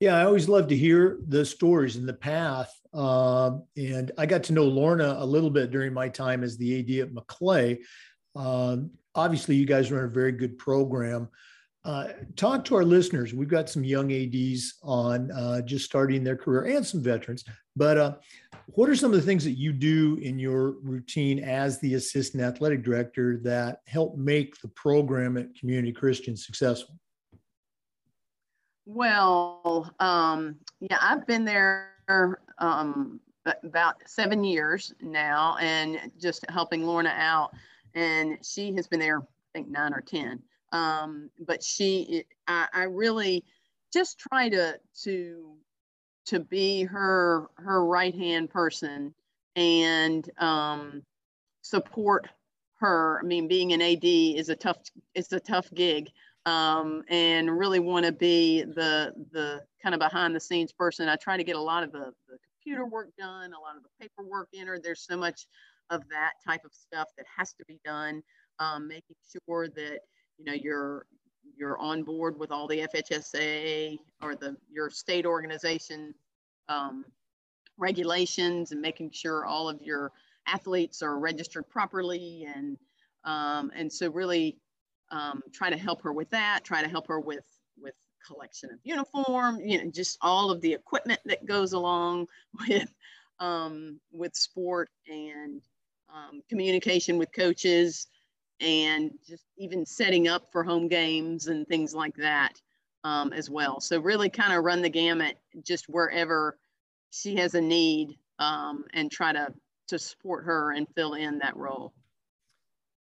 Yeah, 0.00 0.16
I 0.16 0.24
always 0.24 0.48
love 0.48 0.68
to 0.68 0.76
hear 0.76 1.18
the 1.26 1.44
stories 1.44 1.96
and 1.96 2.08
the 2.08 2.12
path. 2.12 2.72
Um, 2.94 3.64
and 3.76 4.12
I 4.16 4.26
got 4.26 4.44
to 4.44 4.52
know 4.52 4.64
Lorna 4.64 5.16
a 5.18 5.26
little 5.26 5.50
bit 5.50 5.70
during 5.72 5.92
my 5.92 6.08
time 6.08 6.44
as 6.44 6.56
the 6.56 6.78
AD 6.78 7.08
at 7.08 7.12
Maclay. 7.12 7.78
Um, 8.36 8.92
obviously, 9.14 9.56
you 9.56 9.66
guys 9.66 9.90
run 9.90 10.04
a 10.04 10.08
very 10.08 10.32
good 10.32 10.56
program. 10.56 11.28
Uh, 11.84 12.08
talk 12.36 12.64
to 12.66 12.76
our 12.76 12.84
listeners. 12.84 13.34
We've 13.34 13.48
got 13.48 13.68
some 13.68 13.82
young 13.82 14.12
ADs 14.12 14.74
on 14.82 15.32
uh, 15.32 15.62
just 15.62 15.84
starting 15.84 16.22
their 16.22 16.36
career 16.36 16.76
and 16.76 16.86
some 16.86 17.02
veterans. 17.02 17.44
But 17.74 17.98
uh, 17.98 18.14
what 18.66 18.88
are 18.88 18.96
some 18.96 19.12
of 19.12 19.18
the 19.18 19.26
things 19.26 19.44
that 19.44 19.58
you 19.58 19.72
do 19.72 20.18
in 20.22 20.38
your 20.38 20.72
routine 20.82 21.40
as 21.40 21.80
the 21.80 21.94
assistant 21.94 22.42
athletic 22.42 22.84
director 22.84 23.40
that 23.44 23.80
help 23.86 24.16
make 24.16 24.60
the 24.60 24.68
program 24.68 25.36
at 25.36 25.54
Community 25.56 25.92
Christian 25.92 26.36
successful? 26.36 26.98
Well, 28.90 29.92
um, 30.00 30.56
yeah, 30.80 30.96
I've 30.98 31.26
been 31.26 31.44
there 31.44 31.90
um, 32.56 33.20
about 33.62 33.96
seven 34.06 34.42
years 34.42 34.94
now 35.02 35.58
and 35.60 36.10
just 36.18 36.48
helping 36.48 36.86
Lorna 36.86 37.12
out. 37.14 37.52
And 37.94 38.38
she 38.42 38.74
has 38.76 38.86
been 38.86 38.98
there, 38.98 39.18
I 39.18 39.24
think, 39.52 39.68
nine 39.68 39.92
or 39.92 40.00
10. 40.00 40.42
Um, 40.72 41.28
but 41.38 41.62
she, 41.62 42.24
I, 42.46 42.66
I 42.72 42.82
really 42.84 43.44
just 43.92 44.18
try 44.18 44.48
to, 44.48 44.80
to, 45.02 45.52
to 46.24 46.40
be 46.40 46.84
her, 46.84 47.48
her 47.56 47.84
right 47.84 48.14
hand 48.14 48.48
person 48.48 49.12
and 49.54 50.30
um, 50.38 51.02
support 51.60 52.26
her. 52.80 53.20
I 53.22 53.26
mean, 53.26 53.48
being 53.48 53.74
an 53.74 53.82
AD 53.82 54.02
is 54.02 54.48
a 54.48 54.56
tough, 54.56 54.78
it's 55.14 55.32
a 55.32 55.40
tough 55.40 55.68
gig. 55.74 56.08
Um, 56.48 57.02
and 57.08 57.58
really 57.58 57.78
want 57.78 58.06
to 58.06 58.12
be 58.12 58.62
the 58.62 59.12
the 59.32 59.60
kind 59.82 59.94
of 59.94 60.00
behind 60.00 60.34
the 60.34 60.40
scenes 60.40 60.72
person. 60.72 61.08
I 61.08 61.16
try 61.16 61.36
to 61.36 61.44
get 61.44 61.56
a 61.56 61.60
lot 61.60 61.82
of 61.82 61.92
the, 61.92 62.12
the 62.26 62.38
computer 62.54 62.86
work 62.86 63.10
done, 63.18 63.52
a 63.52 63.60
lot 63.60 63.76
of 63.76 63.82
the 63.82 63.90
paperwork 64.00 64.48
entered. 64.54 64.82
There's 64.82 65.02
so 65.02 65.16
much 65.16 65.46
of 65.90 66.02
that 66.08 66.32
type 66.46 66.64
of 66.64 66.72
stuff 66.72 67.08
that 67.18 67.26
has 67.36 67.52
to 67.54 67.64
be 67.66 67.78
done. 67.84 68.22
Um, 68.60 68.88
making 68.88 69.14
sure 69.46 69.68
that 69.68 70.00
you 70.38 70.44
know 70.44 70.54
you're 70.54 71.04
you're 71.56 71.78
on 71.78 72.02
board 72.02 72.38
with 72.38 72.50
all 72.50 72.66
the 72.66 72.88
FHSA 72.94 73.98
or 74.22 74.34
the 74.34 74.56
your 74.72 74.88
state 74.88 75.26
organization 75.26 76.14
um, 76.70 77.04
regulations 77.76 78.72
and 78.72 78.80
making 78.80 79.10
sure 79.10 79.44
all 79.44 79.68
of 79.68 79.82
your 79.82 80.12
athletes 80.46 81.02
are 81.02 81.18
registered 81.18 81.68
properly 81.68 82.46
and 82.56 82.78
um, 83.24 83.70
and 83.76 83.92
so 83.92 84.10
really 84.10 84.58
um, 85.10 85.42
try 85.52 85.70
to 85.70 85.76
help 85.76 86.02
her 86.02 86.12
with 86.12 86.30
that 86.30 86.64
try 86.64 86.82
to 86.82 86.88
help 86.88 87.06
her 87.06 87.20
with 87.20 87.44
with 87.80 87.94
collection 88.26 88.70
of 88.70 88.78
uniform 88.82 89.60
you 89.60 89.82
know 89.82 89.90
just 89.90 90.18
all 90.20 90.50
of 90.50 90.60
the 90.60 90.72
equipment 90.72 91.20
that 91.24 91.46
goes 91.46 91.72
along 91.72 92.26
with 92.68 92.92
um, 93.40 94.00
with 94.10 94.34
sport 94.34 94.90
and 95.06 95.62
um, 96.12 96.42
communication 96.48 97.18
with 97.18 97.32
coaches 97.32 98.08
and 98.60 99.12
just 99.26 99.44
even 99.56 99.86
setting 99.86 100.26
up 100.26 100.50
for 100.50 100.64
home 100.64 100.88
games 100.88 101.46
and 101.46 101.66
things 101.68 101.94
like 101.94 102.16
that 102.16 102.60
um, 103.04 103.32
as 103.32 103.48
well 103.48 103.80
so 103.80 104.00
really 104.00 104.28
kind 104.28 104.52
of 104.52 104.64
run 104.64 104.82
the 104.82 104.88
gamut 104.88 105.38
just 105.62 105.88
wherever 105.88 106.58
she 107.10 107.36
has 107.36 107.54
a 107.54 107.60
need 107.60 108.18
um, 108.40 108.84
and 108.94 109.10
try 109.10 109.32
to 109.32 109.52
to 109.88 109.98
support 109.98 110.44
her 110.44 110.72
and 110.72 110.86
fill 110.94 111.14
in 111.14 111.38
that 111.38 111.56
role. 111.56 111.92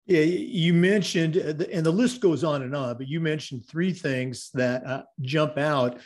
Yeah, 0.08 0.22
you 0.22 0.74
mentioned, 0.74 1.38
uh, 1.38 1.64
and 1.72 1.86
the 1.86 1.92
list 1.92 2.22
goes 2.22 2.44
on 2.44 2.64
and 2.64 2.76
on, 2.76 2.98
but 2.98 3.08
you 3.08 3.20
mentioned 3.20 3.66
three 3.68 3.94
things 3.94 4.50
that 4.54 4.86
uh, 4.86 5.04
jump 5.22 5.58
out 5.58 6.00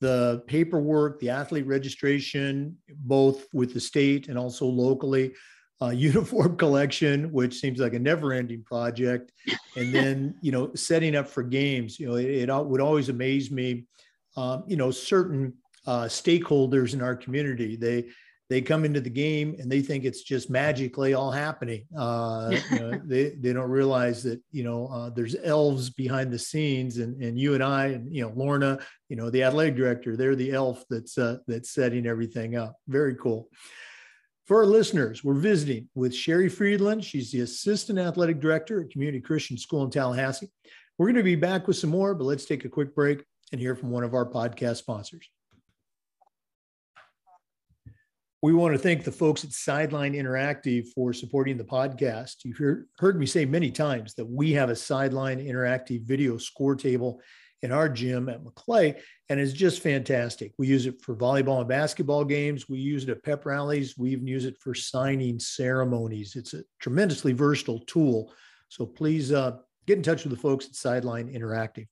the 0.00 0.42
paperwork, 0.48 1.20
the 1.20 1.30
athlete 1.30 1.66
registration, 1.66 2.76
both 2.88 3.46
with 3.54 3.72
the 3.72 3.78
state 3.78 4.28
and 4.28 4.36
also 4.36 4.66
locally, 4.66 5.32
uh, 5.80 5.90
uniform 5.90 6.56
collection, 6.56 7.30
which 7.30 7.60
seems 7.60 7.78
like 7.78 7.94
a 7.94 7.98
never 7.98 8.32
ending 8.32 8.64
project. 8.64 9.32
And 9.76 9.94
then, 9.94 10.34
you 10.40 10.50
know, 10.50 10.74
setting 10.74 11.14
up 11.14 11.28
for 11.28 11.42
games. 11.42 12.00
You 12.00 12.08
know, 12.08 12.14
it, 12.16 12.48
it 12.48 12.66
would 12.66 12.80
always 12.80 13.10
amaze 13.10 13.50
me, 13.50 13.86
um, 14.36 14.64
you 14.66 14.76
know, 14.76 14.90
certain 14.90 15.54
uh, 15.86 16.04
stakeholders 16.04 16.94
in 16.94 17.02
our 17.02 17.14
community. 17.14 17.76
They 17.76 18.06
they 18.52 18.60
come 18.60 18.84
into 18.84 19.00
the 19.00 19.08
game 19.08 19.56
and 19.58 19.72
they 19.72 19.80
think 19.80 20.04
it's 20.04 20.22
just 20.22 20.50
magically 20.50 21.14
all 21.14 21.30
happening. 21.30 21.86
Uh, 21.96 22.54
you 22.70 22.78
know, 22.78 23.00
they 23.02 23.30
they 23.30 23.54
don't 23.54 23.70
realize 23.70 24.22
that 24.24 24.42
you 24.50 24.62
know 24.62 24.88
uh, 24.88 25.08
there's 25.08 25.34
elves 25.42 25.88
behind 25.88 26.30
the 26.30 26.38
scenes, 26.38 26.98
and 26.98 27.20
and 27.22 27.38
you 27.38 27.54
and 27.54 27.64
I 27.64 27.86
and 27.86 28.14
you 28.14 28.22
know 28.22 28.32
Lorna, 28.36 28.78
you 29.08 29.16
know 29.16 29.30
the 29.30 29.44
athletic 29.44 29.74
director, 29.74 30.16
they're 30.16 30.36
the 30.36 30.52
elf 30.52 30.84
that's 30.90 31.16
uh, 31.16 31.38
that's 31.46 31.72
setting 31.72 32.06
everything 32.06 32.54
up. 32.56 32.76
Very 32.88 33.16
cool. 33.16 33.48
For 34.44 34.58
our 34.58 34.66
listeners, 34.66 35.24
we're 35.24 35.34
visiting 35.34 35.88
with 35.94 36.14
Sherry 36.14 36.50
Friedland. 36.50 37.04
She's 37.04 37.32
the 37.32 37.40
assistant 37.40 37.98
athletic 37.98 38.38
director 38.38 38.82
at 38.82 38.90
Community 38.90 39.20
Christian 39.20 39.56
School 39.56 39.84
in 39.84 39.90
Tallahassee. 39.90 40.50
We're 40.98 41.06
going 41.06 41.16
to 41.16 41.22
be 41.22 41.36
back 41.36 41.68
with 41.68 41.76
some 41.76 41.90
more, 41.90 42.14
but 42.14 42.24
let's 42.24 42.44
take 42.44 42.66
a 42.66 42.68
quick 42.68 42.94
break 42.94 43.24
and 43.50 43.60
hear 43.60 43.74
from 43.74 43.90
one 43.90 44.04
of 44.04 44.12
our 44.12 44.28
podcast 44.28 44.76
sponsors. 44.76 45.30
We 48.42 48.52
want 48.52 48.74
to 48.74 48.78
thank 48.78 49.04
the 49.04 49.12
folks 49.12 49.44
at 49.44 49.52
Sideline 49.52 50.14
Interactive 50.14 50.88
for 50.88 51.12
supporting 51.12 51.56
the 51.56 51.62
podcast. 51.62 52.38
You've 52.44 52.58
heard, 52.58 52.88
heard 52.98 53.16
me 53.16 53.24
say 53.24 53.44
many 53.44 53.70
times 53.70 54.14
that 54.14 54.28
we 54.28 54.50
have 54.50 54.68
a 54.68 54.74
Sideline 54.74 55.38
Interactive 55.38 56.02
video 56.02 56.38
score 56.38 56.74
table 56.74 57.20
in 57.62 57.70
our 57.70 57.88
gym 57.88 58.28
at 58.28 58.42
Maclay, 58.42 59.00
and 59.28 59.38
it's 59.38 59.52
just 59.52 59.80
fantastic. 59.80 60.54
We 60.58 60.66
use 60.66 60.86
it 60.86 61.00
for 61.00 61.14
volleyball 61.14 61.60
and 61.60 61.68
basketball 61.68 62.24
games. 62.24 62.68
We 62.68 62.80
use 62.80 63.04
it 63.04 63.10
at 63.10 63.22
pep 63.22 63.46
rallies. 63.46 63.96
We 63.96 64.10
even 64.10 64.26
use 64.26 64.44
it 64.44 64.58
for 64.58 64.74
signing 64.74 65.38
ceremonies. 65.38 66.34
It's 66.34 66.52
a 66.52 66.64
tremendously 66.80 67.34
versatile 67.34 67.84
tool. 67.86 68.32
So 68.70 68.84
please 68.84 69.30
uh, 69.30 69.58
get 69.86 69.98
in 69.98 70.02
touch 70.02 70.24
with 70.24 70.32
the 70.32 70.40
folks 70.40 70.66
at 70.66 70.74
Sideline 70.74 71.32
Interactive. 71.32 71.86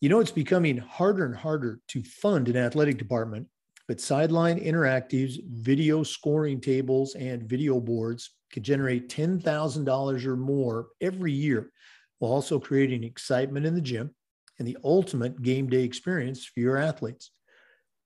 You 0.00 0.08
know, 0.08 0.20
it's 0.20 0.30
becoming 0.30 0.78
harder 0.78 1.26
and 1.26 1.36
harder 1.36 1.80
to 1.88 2.02
fund 2.02 2.48
an 2.48 2.56
athletic 2.56 2.96
department 2.96 3.48
but 3.88 4.00
Sideline 4.00 4.58
Interactive's 4.58 5.38
video 5.46 6.02
scoring 6.02 6.60
tables 6.60 7.14
and 7.14 7.48
video 7.48 7.80
boards 7.80 8.30
can 8.50 8.62
generate 8.62 9.08
$10,000 9.08 10.24
or 10.24 10.36
more 10.36 10.86
every 11.00 11.32
year 11.32 11.70
while 12.18 12.32
also 12.32 12.58
creating 12.58 13.04
excitement 13.04 13.66
in 13.66 13.74
the 13.74 13.80
gym 13.80 14.14
and 14.58 14.66
the 14.66 14.78
ultimate 14.84 15.42
game 15.42 15.68
day 15.68 15.82
experience 15.82 16.44
for 16.44 16.60
your 16.60 16.76
athletes. 16.76 17.30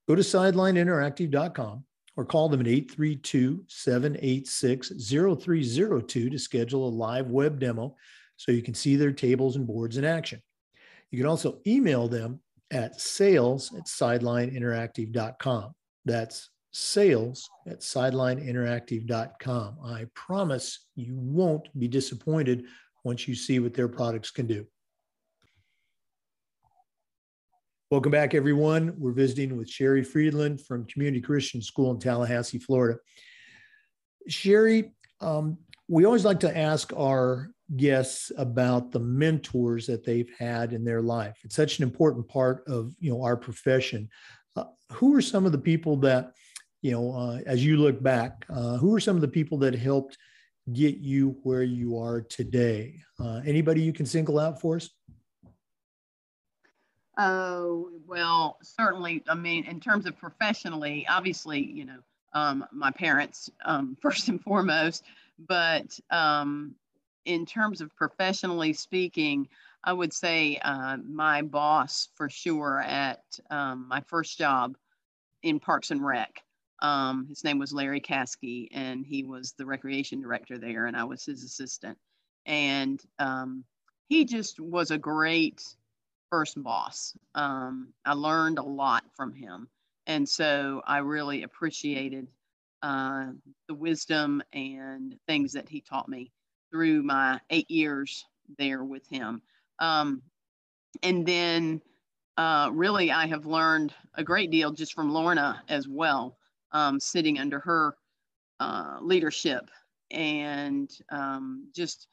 Go 0.08 0.14
to 0.14 0.22
sidelineinteractive.com 0.22 1.84
or 2.16 2.24
call 2.24 2.48
them 2.48 2.60
at 2.60 2.66
832 2.66 3.64
786 3.68 4.92
0302 5.10 6.30
to 6.30 6.38
schedule 6.38 6.88
a 6.88 6.90
live 6.90 7.28
web 7.28 7.60
demo 7.60 7.94
so 8.36 8.50
you 8.50 8.62
can 8.62 8.74
see 8.74 8.96
their 8.96 9.12
tables 9.12 9.56
and 9.56 9.66
boards 9.66 9.98
in 9.98 10.04
action. 10.04 10.42
You 11.10 11.18
can 11.18 11.28
also 11.28 11.58
email 11.66 12.08
them 12.08 12.40
at 12.70 13.00
sales 13.00 13.72
at 13.74 13.86
sidelineinteractive.com. 13.86 15.72
That's 16.04 16.50
sales 16.70 17.48
at 17.66 17.80
sidelineinteractive.com. 17.80 19.78
I 19.84 20.06
promise 20.14 20.86
you 20.94 21.16
won't 21.16 21.68
be 21.78 21.88
disappointed 21.88 22.64
once 23.04 23.26
you 23.26 23.34
see 23.34 23.58
what 23.58 23.74
their 23.74 23.88
products 23.88 24.30
can 24.30 24.46
do. 24.46 24.66
Welcome 27.90 28.12
back, 28.12 28.34
everyone. 28.34 28.94
We're 28.98 29.12
visiting 29.12 29.56
with 29.56 29.70
Sherry 29.70 30.04
Friedland 30.04 30.60
from 30.60 30.84
Community 30.84 31.22
Christian 31.22 31.62
School 31.62 31.90
in 31.90 31.98
Tallahassee, 31.98 32.58
Florida. 32.58 32.98
Sherry, 34.28 34.92
um, 35.22 35.56
we 35.88 36.04
always 36.04 36.26
like 36.26 36.40
to 36.40 36.54
ask 36.54 36.92
our 36.94 37.50
guests 37.76 38.32
about 38.36 38.90
the 38.90 39.00
mentors 39.00 39.86
that 39.86 40.04
they've 40.04 40.30
had 40.38 40.72
in 40.72 40.84
their 40.84 41.02
life. 41.02 41.38
It's 41.44 41.56
such 41.56 41.78
an 41.78 41.82
important 41.82 42.28
part 42.28 42.64
of 42.66 42.94
you 42.98 43.10
know 43.10 43.22
our 43.22 43.36
profession. 43.36 44.08
Uh, 44.56 44.64
who 44.92 45.14
are 45.14 45.22
some 45.22 45.46
of 45.46 45.52
the 45.52 45.58
people 45.58 45.96
that 45.98 46.32
you 46.82 46.92
know 46.92 47.12
uh, 47.12 47.40
as 47.46 47.64
you 47.64 47.76
look 47.76 48.02
back? 48.02 48.46
Uh, 48.48 48.76
who 48.76 48.94
are 48.94 49.00
some 49.00 49.16
of 49.16 49.22
the 49.22 49.28
people 49.28 49.58
that 49.58 49.74
helped 49.74 50.16
get 50.72 50.96
you 50.98 51.36
where 51.42 51.62
you 51.62 51.98
are 51.98 52.22
today? 52.22 53.00
Uh, 53.20 53.40
anybody 53.44 53.82
you 53.82 53.92
can 53.92 54.06
single 54.06 54.38
out 54.38 54.60
for 54.60 54.76
us? 54.76 54.90
Oh 57.18 57.90
well, 58.06 58.58
certainly. 58.62 59.22
I 59.28 59.34
mean, 59.34 59.64
in 59.64 59.80
terms 59.80 60.06
of 60.06 60.16
professionally, 60.16 61.06
obviously, 61.08 61.60
you 61.60 61.84
know, 61.84 61.98
um, 62.32 62.64
my 62.72 62.90
parents 62.90 63.50
um, 63.64 63.96
first 64.02 64.28
and 64.28 64.40
foremost, 64.40 65.04
but 65.46 65.98
um, 66.10 66.74
in 67.28 67.44
terms 67.44 67.82
of 67.82 67.94
professionally 67.94 68.72
speaking, 68.72 69.48
I 69.84 69.92
would 69.92 70.14
say 70.14 70.56
uh, 70.56 70.96
my 70.96 71.42
boss 71.42 72.08
for 72.14 72.30
sure 72.30 72.80
at 72.80 73.22
um, 73.50 73.86
my 73.86 74.00
first 74.00 74.38
job 74.38 74.76
in 75.42 75.60
Parks 75.60 75.90
and 75.90 76.04
Rec. 76.04 76.42
Um, 76.80 77.26
his 77.28 77.44
name 77.44 77.58
was 77.58 77.72
Larry 77.72 78.00
Caskey, 78.00 78.68
and 78.72 79.04
he 79.04 79.24
was 79.24 79.52
the 79.52 79.66
recreation 79.66 80.22
director 80.22 80.56
there, 80.56 80.86
and 80.86 80.96
I 80.96 81.04
was 81.04 81.24
his 81.24 81.44
assistant. 81.44 81.98
And 82.46 83.02
um, 83.18 83.64
he 84.08 84.24
just 84.24 84.58
was 84.58 84.90
a 84.90 84.98
great 84.98 85.62
first 86.30 86.60
boss. 86.60 87.14
Um, 87.34 87.92
I 88.06 88.14
learned 88.14 88.58
a 88.58 88.62
lot 88.62 89.04
from 89.14 89.34
him, 89.34 89.68
and 90.06 90.26
so 90.26 90.80
I 90.86 90.98
really 90.98 91.42
appreciated 91.42 92.26
uh, 92.82 93.26
the 93.66 93.74
wisdom 93.74 94.42
and 94.50 95.14
things 95.26 95.52
that 95.52 95.68
he 95.68 95.82
taught 95.82 96.08
me 96.08 96.32
through 96.70 97.02
my 97.02 97.40
eight 97.50 97.70
years 97.70 98.24
there 98.58 98.84
with 98.84 99.06
him. 99.08 99.42
Um, 99.78 100.22
and 101.02 101.26
then 101.26 101.80
uh, 102.36 102.70
really, 102.72 103.10
I 103.10 103.26
have 103.26 103.46
learned 103.46 103.92
a 104.14 104.24
great 104.24 104.50
deal 104.50 104.72
just 104.72 104.94
from 104.94 105.12
Lorna 105.12 105.62
as 105.68 105.88
well, 105.88 106.38
um, 106.72 107.00
sitting 107.00 107.38
under 107.38 107.58
her 107.60 107.96
uh, 108.60 108.98
leadership 109.00 109.68
and 110.10 110.90
um, 111.10 111.68
just 111.74 112.08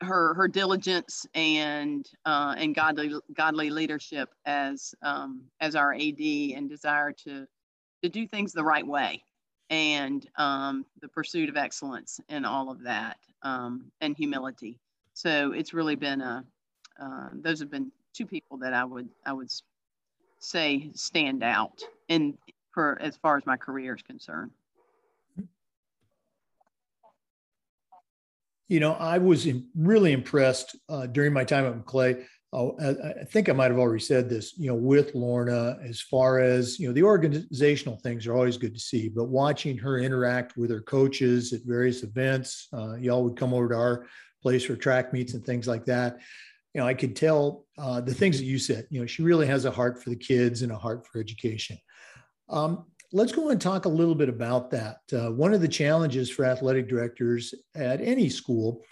her 0.00 0.34
her 0.34 0.46
diligence 0.46 1.26
and 1.34 2.06
uh, 2.24 2.54
and 2.56 2.74
godly 2.74 3.12
godly 3.34 3.70
leadership 3.70 4.28
as 4.46 4.94
um, 5.02 5.42
as 5.60 5.74
our 5.74 5.92
AD 5.92 6.20
and 6.20 6.68
desire 6.68 7.12
to 7.24 7.46
to 8.02 8.08
do 8.08 8.26
things 8.26 8.52
the 8.52 8.62
right 8.62 8.86
way 8.86 9.22
and 9.70 10.28
um, 10.36 10.86
the 11.00 11.08
pursuit 11.08 11.48
of 11.48 11.56
excellence 11.56 12.20
and 12.28 12.46
all 12.46 12.70
of 12.70 12.82
that 12.82 13.18
um, 13.42 13.90
and 14.00 14.16
humility. 14.16 14.78
So 15.14 15.52
it's 15.52 15.74
really 15.74 15.96
been 15.96 16.20
a, 16.20 16.44
uh, 17.00 17.28
those 17.32 17.60
have 17.60 17.70
been 17.70 17.92
two 18.12 18.26
people 18.26 18.56
that 18.58 18.72
I 18.72 18.84
would, 18.84 19.08
I 19.26 19.32
would 19.32 19.50
say 20.38 20.90
stand 20.94 21.42
out 21.42 21.82
in 22.08 22.36
for 22.70 22.96
as 23.00 23.16
far 23.16 23.36
as 23.36 23.44
my 23.44 23.56
career 23.56 23.94
is 23.94 24.02
concerned. 24.02 24.52
You 28.68 28.80
know, 28.80 28.92
I 28.92 29.18
was 29.18 29.48
really 29.74 30.12
impressed 30.12 30.76
uh, 30.88 31.06
during 31.06 31.32
my 31.32 31.44
time 31.44 31.64
at 31.64 31.74
Maclay. 31.74 32.24
Oh, 32.50 32.74
I, 32.80 33.20
I 33.20 33.24
think 33.24 33.50
I 33.50 33.52
might 33.52 33.70
have 33.70 33.78
already 33.78 34.02
said 34.02 34.30
this, 34.30 34.56
you 34.56 34.68
know, 34.68 34.74
with 34.74 35.14
Lorna, 35.14 35.76
as 35.86 36.00
far 36.00 36.40
as, 36.40 36.78
you 36.78 36.88
know, 36.88 36.94
the 36.94 37.02
organizational 37.02 37.98
things 37.98 38.26
are 38.26 38.34
always 38.34 38.56
good 38.56 38.72
to 38.72 38.80
see, 38.80 39.10
but 39.10 39.24
watching 39.24 39.76
her 39.76 39.98
interact 39.98 40.56
with 40.56 40.70
her 40.70 40.80
coaches 40.80 41.52
at 41.52 41.60
various 41.66 42.02
events, 42.02 42.68
uh, 42.72 42.94
y'all 42.94 43.22
would 43.22 43.36
come 43.36 43.52
over 43.52 43.68
to 43.68 43.76
our 43.76 44.06
place 44.42 44.64
for 44.64 44.76
track 44.76 45.12
meets 45.12 45.34
and 45.34 45.44
things 45.44 45.68
like 45.68 45.84
that. 45.84 46.20
You 46.72 46.80
know, 46.80 46.86
I 46.86 46.94
could 46.94 47.14
tell 47.14 47.66
uh, 47.76 48.00
the 48.00 48.14
things 48.14 48.38
that 48.38 48.46
you 48.46 48.58
said, 48.58 48.86
you 48.88 49.00
know, 49.00 49.06
she 49.06 49.22
really 49.22 49.46
has 49.46 49.66
a 49.66 49.70
heart 49.70 50.02
for 50.02 50.08
the 50.08 50.16
kids 50.16 50.62
and 50.62 50.72
a 50.72 50.78
heart 50.78 51.06
for 51.06 51.20
education. 51.20 51.76
Um, 52.48 52.86
let's 53.12 53.32
go 53.32 53.50
and 53.50 53.60
talk 53.60 53.84
a 53.84 53.90
little 53.90 54.14
bit 54.14 54.30
about 54.30 54.70
that. 54.70 55.00
Uh, 55.12 55.32
one 55.32 55.52
of 55.52 55.60
the 55.60 55.68
challenges 55.68 56.30
for 56.30 56.46
athletic 56.46 56.88
directors 56.88 57.52
at 57.74 58.00
any 58.00 58.30
school 58.30 58.82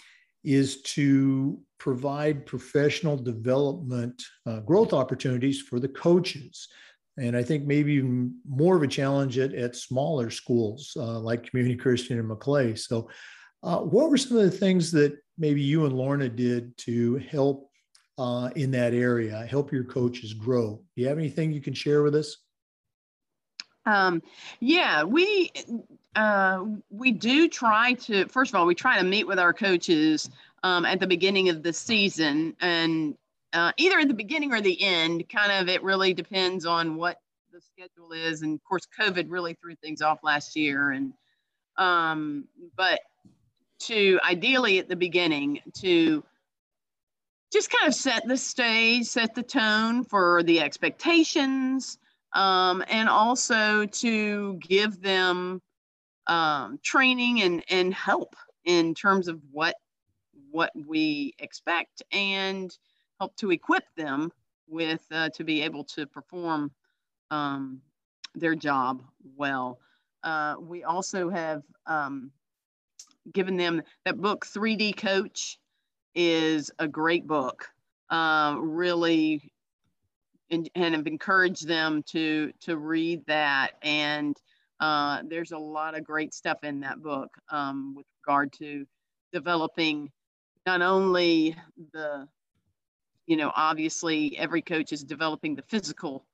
is 0.44 0.82
to 0.82 1.58
provide 1.78 2.46
professional 2.46 3.16
development 3.16 4.22
uh, 4.46 4.60
growth 4.60 4.92
opportunities 4.92 5.60
for 5.60 5.78
the 5.78 5.88
coaches. 5.88 6.68
And 7.18 7.36
I 7.36 7.42
think 7.42 7.64
maybe 7.64 8.02
more 8.48 8.76
of 8.76 8.82
a 8.82 8.88
challenge 8.88 9.38
at, 9.38 9.54
at 9.54 9.76
smaller 9.76 10.30
schools 10.30 10.96
uh, 10.98 11.18
like 11.18 11.48
Community 11.48 11.76
Christian 11.76 12.18
and 12.18 12.28
Maclay. 12.28 12.74
So, 12.74 13.08
uh, 13.62 13.78
what 13.78 14.10
were 14.10 14.18
some 14.18 14.36
of 14.36 14.44
the 14.44 14.50
things 14.50 14.92
that 14.92 15.16
maybe 15.38 15.62
you 15.62 15.86
and 15.86 15.96
Lorna 15.96 16.28
did 16.28 16.76
to 16.78 17.16
help 17.16 17.70
uh, 18.18 18.50
in 18.54 18.70
that 18.72 18.94
area, 18.94 19.46
help 19.48 19.72
your 19.72 19.84
coaches 19.84 20.34
grow? 20.34 20.82
Do 20.94 21.02
you 21.02 21.08
have 21.08 21.18
anything 21.18 21.52
you 21.52 21.62
can 21.62 21.74
share 21.74 22.02
with 22.02 22.14
us? 22.14 22.36
Um, 23.86 24.22
yeah, 24.60 25.04
we 25.04 25.50
uh, 26.16 26.64
we 26.90 27.12
do 27.12 27.48
try 27.48 27.94
to. 27.94 28.26
First 28.26 28.50
of 28.50 28.56
all, 28.56 28.66
we 28.66 28.74
try 28.74 28.98
to 28.98 29.04
meet 29.04 29.26
with 29.26 29.38
our 29.38 29.52
coaches 29.52 30.28
um, 30.62 30.84
at 30.84 31.00
the 31.00 31.06
beginning 31.06 31.48
of 31.48 31.62
the 31.62 31.72
season, 31.72 32.54
and 32.60 33.16
uh, 33.52 33.72
either 33.76 33.98
at 33.98 34.08
the 34.08 34.14
beginning 34.14 34.52
or 34.52 34.60
the 34.60 34.82
end. 34.82 35.28
Kind 35.28 35.52
of, 35.52 35.68
it 35.68 35.82
really 35.82 36.14
depends 36.14 36.66
on 36.66 36.96
what 36.96 37.18
the 37.52 37.60
schedule 37.60 38.12
is, 38.12 38.42
and 38.42 38.54
of 38.54 38.64
course, 38.64 38.86
COVID 38.98 39.26
really 39.28 39.54
threw 39.54 39.74
things 39.76 40.02
off 40.02 40.18
last 40.22 40.56
year. 40.56 40.90
And 40.90 41.12
um, 41.76 42.44
but 42.76 43.00
to 43.78 44.18
ideally 44.24 44.78
at 44.78 44.88
the 44.88 44.96
beginning 44.96 45.60
to 45.74 46.24
just 47.52 47.70
kind 47.70 47.88
of 47.88 47.94
set 47.94 48.26
the 48.26 48.36
stage, 48.36 49.04
set 49.04 49.34
the 49.34 49.42
tone 49.42 50.04
for 50.04 50.42
the 50.42 50.60
expectations 50.60 51.98
um, 52.34 52.84
and 52.88 53.08
also 53.08 53.86
to 53.86 54.58
give 54.60 55.00
them 55.00 55.60
um, 56.26 56.78
training 56.82 57.42
and, 57.42 57.64
and 57.70 57.94
help 57.94 58.34
in 58.64 58.94
terms 58.94 59.28
of 59.28 59.40
what 59.52 59.74
what 60.56 60.72
we 60.86 61.34
expect 61.38 62.02
and 62.12 62.78
help 63.20 63.36
to 63.36 63.50
equip 63.50 63.84
them 63.94 64.32
with 64.66 65.04
uh, 65.12 65.28
to 65.28 65.44
be 65.44 65.60
able 65.60 65.84
to 65.84 66.06
perform 66.06 66.70
um, 67.30 67.82
their 68.34 68.54
job 68.54 69.02
well. 69.36 69.78
Uh, 70.24 70.54
we 70.58 70.82
also 70.82 71.28
have 71.28 71.62
um, 71.86 72.30
given 73.34 73.58
them 73.58 73.82
that 74.06 74.16
book 74.16 74.46
3D 74.46 74.96
Coach 74.96 75.58
is 76.14 76.70
a 76.78 76.88
great 76.88 77.26
book. 77.26 77.68
Uh, 78.08 78.56
really 78.58 79.52
and, 80.50 80.70
have 80.74 81.06
encouraged 81.06 81.66
them 81.66 82.02
to 82.04 82.52
to 82.60 82.78
read 82.78 83.20
that 83.26 83.72
and 83.82 84.36
uh, 84.78 85.22
there's 85.28 85.52
a 85.52 85.58
lot 85.58 85.98
of 85.98 86.04
great 86.04 86.32
stuff 86.32 86.58
in 86.62 86.80
that 86.80 87.02
book 87.02 87.28
um, 87.50 87.94
with 87.96 88.06
regard 88.22 88.52
to 88.52 88.86
developing 89.32 90.08
not 90.66 90.82
only 90.82 91.56
the 91.92 92.28
you 93.26 93.36
know 93.36 93.52
obviously 93.54 94.36
every 94.38 94.62
coach 94.62 94.92
is 94.92 95.02
developing 95.02 95.54
the 95.54 95.62
physical 95.62 96.24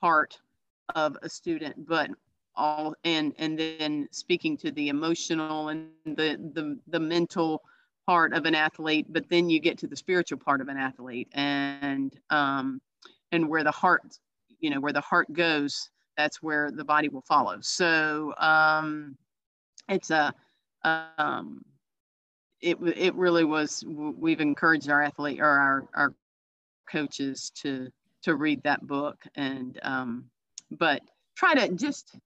part 0.00 0.38
of 0.94 1.16
a 1.22 1.28
student 1.28 1.86
but 1.86 2.10
all 2.54 2.94
and 3.04 3.32
and 3.38 3.58
then 3.58 4.08
speaking 4.10 4.56
to 4.56 4.70
the 4.72 4.88
emotional 4.88 5.68
and 5.68 5.88
the 6.04 6.38
the, 6.54 6.78
the 6.88 7.00
mental 7.00 7.62
part 8.06 8.32
of 8.32 8.44
an 8.46 8.54
athlete 8.54 9.06
but 9.10 9.28
then 9.28 9.48
you 9.48 9.60
get 9.60 9.78
to 9.78 9.86
the 9.86 9.96
spiritual 9.96 10.38
part 10.38 10.60
of 10.60 10.68
an 10.68 10.76
athlete 10.76 11.28
and 11.32 12.18
um, 12.30 12.80
and 13.30 13.48
where 13.48 13.64
the 13.64 13.70
heart 13.70 14.02
you 14.60 14.70
know 14.70 14.80
where 14.80 14.92
the 14.92 15.00
heart 15.00 15.32
goes 15.32 15.90
that's 16.16 16.42
where 16.42 16.70
the 16.70 16.84
body 16.84 17.08
will 17.08 17.22
follow. 17.22 17.58
So 17.60 18.34
um 18.38 19.16
it's 19.88 20.10
a 20.10 20.32
um 20.84 21.64
it 22.62 22.78
it 22.96 23.14
really 23.14 23.44
was 23.44 23.84
we've 23.86 24.40
encouraged 24.40 24.88
our 24.88 25.02
athlete 25.02 25.40
or 25.40 25.48
our 25.48 25.88
our 25.94 26.14
coaches 26.90 27.50
to 27.56 27.88
to 28.22 28.36
read 28.36 28.62
that 28.62 28.86
book 28.86 29.18
and 29.34 29.78
um 29.82 30.24
but 30.70 31.02
try 31.34 31.54
to 31.54 31.68
just 31.74 32.16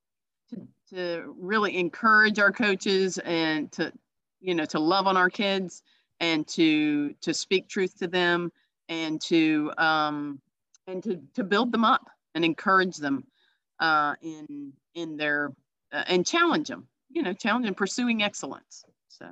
to, 0.51 0.61
to 0.95 1.35
really 1.39 1.77
encourage 1.77 2.39
our 2.39 2.53
coaches 2.53 3.19
and 3.19 3.73
to 3.73 3.93
you 4.41 4.55
know 4.55 4.67
to 4.67 4.79
love 4.79 5.07
on 5.07 5.17
our 5.17 5.31
kids 5.31 5.83
and 6.21 6.47
to 6.47 7.15
to 7.21 7.33
speak 7.33 7.69
truth 7.69 7.97
to 7.99 8.07
them 8.07 8.53
and 8.89 9.21
to 9.21 9.73
um 9.79 10.41
and 10.87 11.03
to, 11.03 11.21
to 11.35 11.43
build 11.43 11.73
them 11.73 11.85
up 11.85 12.09
and 12.35 12.45
encourage 12.45 12.97
them 12.97 13.25
uh, 13.81 14.15
in 14.23 14.73
in 14.95 15.17
their 15.17 15.53
uh, 15.93 16.05
and 16.07 16.27
challenge 16.27 16.69
them 16.69 16.87
you 17.11 17.23
know 17.23 17.33
challenge 17.33 17.67
and 17.67 17.77
pursuing 17.77 18.23
excellence 18.23 18.85
so 19.09 19.27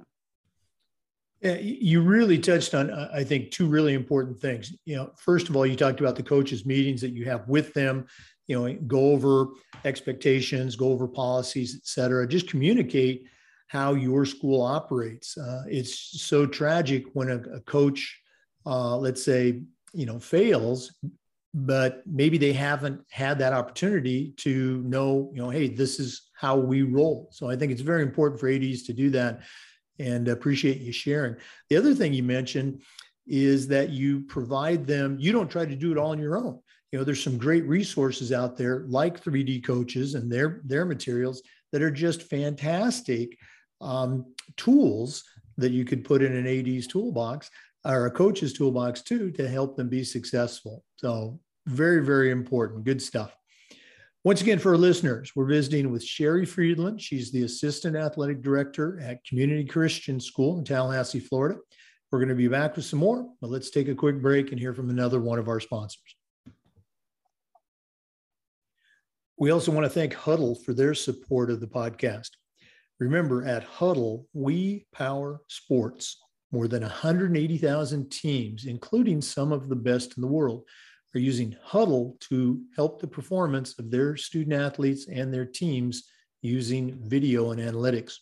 yeah, 1.40 1.58
you 1.60 2.00
really 2.00 2.38
touched 2.38 2.74
on 2.74 2.90
i 2.90 3.22
think 3.22 3.50
two 3.50 3.66
really 3.66 3.94
important 3.94 4.38
things. 4.38 4.72
You 4.84 4.96
know 4.96 5.12
first 5.18 5.48
of 5.48 5.56
all 5.56 5.66
you 5.66 5.76
talked 5.76 6.00
about 6.00 6.16
the 6.16 6.22
coaches 6.22 6.64
meetings 6.64 7.00
that 7.00 7.12
you 7.12 7.24
have 7.26 7.46
with 7.48 7.72
them 7.74 8.06
you 8.46 8.58
know 8.58 8.74
go 8.86 9.12
over 9.12 9.48
expectations 9.84 10.76
go 10.76 10.88
over 10.88 11.06
policies 11.08 11.74
et 11.76 11.86
cetera. 11.86 12.26
Just 12.26 12.48
communicate 12.48 13.26
how 13.68 13.94
your 13.94 14.24
school 14.24 14.62
operates. 14.62 15.36
Uh, 15.36 15.64
it's 15.66 16.22
so 16.22 16.46
tragic 16.46 17.04
when 17.14 17.30
a, 17.30 17.38
a 17.56 17.60
coach 17.60 18.20
uh, 18.66 18.96
let's 18.96 19.22
say 19.22 19.62
you 19.92 20.06
know 20.06 20.18
fails 20.18 20.92
but 21.54 22.02
maybe 22.04 22.36
they 22.36 22.52
haven't 22.52 23.00
had 23.10 23.38
that 23.38 23.52
opportunity 23.52 24.34
to 24.38 24.82
know, 24.82 25.30
you 25.32 25.40
know, 25.40 25.50
hey, 25.50 25.68
this 25.68 26.00
is 26.00 26.30
how 26.34 26.56
we 26.56 26.82
roll. 26.82 27.28
So 27.30 27.48
I 27.48 27.54
think 27.54 27.70
it's 27.70 27.80
very 27.80 28.02
important 28.02 28.40
for 28.40 28.48
ADs 28.48 28.82
to 28.82 28.92
do 28.92 29.08
that 29.10 29.42
and 29.98 30.28
appreciate 30.28 30.80
you 30.80 30.92
sharing. 30.92 31.36
The 31.70 31.76
other 31.76 31.94
thing 31.94 32.12
you 32.12 32.22
mentioned 32.22 32.82
is 33.26 33.68
that 33.68 33.90
you 33.90 34.20
provide 34.22 34.86
them, 34.86 35.16
you 35.18 35.32
don't 35.32 35.50
try 35.50 35.64
to 35.64 35.76
do 35.76 35.92
it 35.92 35.98
all 35.98 36.10
on 36.10 36.18
your 36.18 36.36
own. 36.36 36.58
You 36.92 36.98
know, 36.98 37.04
there's 37.04 37.22
some 37.22 37.38
great 37.38 37.66
resources 37.66 38.32
out 38.32 38.56
there 38.56 38.84
like 38.86 39.22
3D 39.22 39.64
coaches 39.64 40.14
and 40.14 40.30
their 40.30 40.60
their 40.64 40.84
materials 40.84 41.42
that 41.72 41.82
are 41.82 41.90
just 41.90 42.22
fantastic 42.22 43.36
um, 43.80 44.32
tools 44.56 45.24
that 45.56 45.72
you 45.72 45.84
could 45.84 46.04
put 46.04 46.22
in 46.22 46.34
an 46.34 46.46
AD's 46.46 46.86
toolbox 46.86 47.50
or 47.84 48.06
a 48.06 48.10
coach's 48.10 48.52
toolbox 48.52 49.02
too 49.02 49.30
to 49.32 49.48
help 49.48 49.76
them 49.76 49.88
be 49.88 50.04
successful. 50.04 50.84
So 50.96 51.40
very, 51.66 52.04
very 52.04 52.30
important. 52.30 52.84
Good 52.84 53.02
stuff. 53.02 53.36
Once 54.24 54.40
again, 54.40 54.58
for 54.58 54.70
our 54.70 54.78
listeners, 54.78 55.32
we're 55.36 55.44
visiting 55.44 55.92
with 55.92 56.02
Sherry 56.02 56.46
Friedland. 56.46 56.98
She's 56.98 57.30
the 57.30 57.42
Assistant 57.42 57.94
Athletic 57.94 58.40
Director 58.40 58.98
at 59.00 59.22
Community 59.22 59.66
Christian 59.66 60.18
School 60.18 60.56
in 60.56 60.64
Tallahassee, 60.64 61.20
Florida. 61.20 61.60
We're 62.10 62.20
going 62.20 62.30
to 62.30 62.34
be 62.34 62.48
back 62.48 62.74
with 62.74 62.86
some 62.86 63.00
more, 63.00 63.28
but 63.42 63.50
let's 63.50 63.68
take 63.68 63.88
a 63.88 63.94
quick 63.94 64.22
break 64.22 64.50
and 64.50 64.58
hear 64.58 64.72
from 64.72 64.88
another 64.88 65.20
one 65.20 65.38
of 65.38 65.48
our 65.48 65.60
sponsors. 65.60 66.16
We 69.36 69.50
also 69.50 69.72
want 69.72 69.84
to 69.84 69.90
thank 69.90 70.14
Hudl 70.14 70.64
for 70.64 70.72
their 70.72 70.94
support 70.94 71.50
of 71.50 71.60
the 71.60 71.66
podcast. 71.66 72.30
Remember, 72.98 73.44
at 73.44 73.68
Hudl, 73.68 74.24
we 74.32 74.86
power 74.94 75.42
sports. 75.48 76.18
More 76.50 76.66
than 76.66 76.80
180,000 76.80 78.10
teams, 78.10 78.64
including 78.64 79.20
some 79.20 79.52
of 79.52 79.68
the 79.68 79.76
best 79.76 80.16
in 80.16 80.22
the 80.22 80.28
world, 80.28 80.62
are 81.14 81.20
using 81.20 81.56
Hudl 81.66 82.18
to 82.20 82.60
help 82.76 83.00
the 83.00 83.06
performance 83.06 83.78
of 83.78 83.90
their 83.90 84.16
student 84.16 84.60
athletes 84.60 85.08
and 85.08 85.32
their 85.32 85.44
teams 85.44 86.04
using 86.42 86.98
video 87.02 87.52
and 87.52 87.60
analytics. 87.60 88.14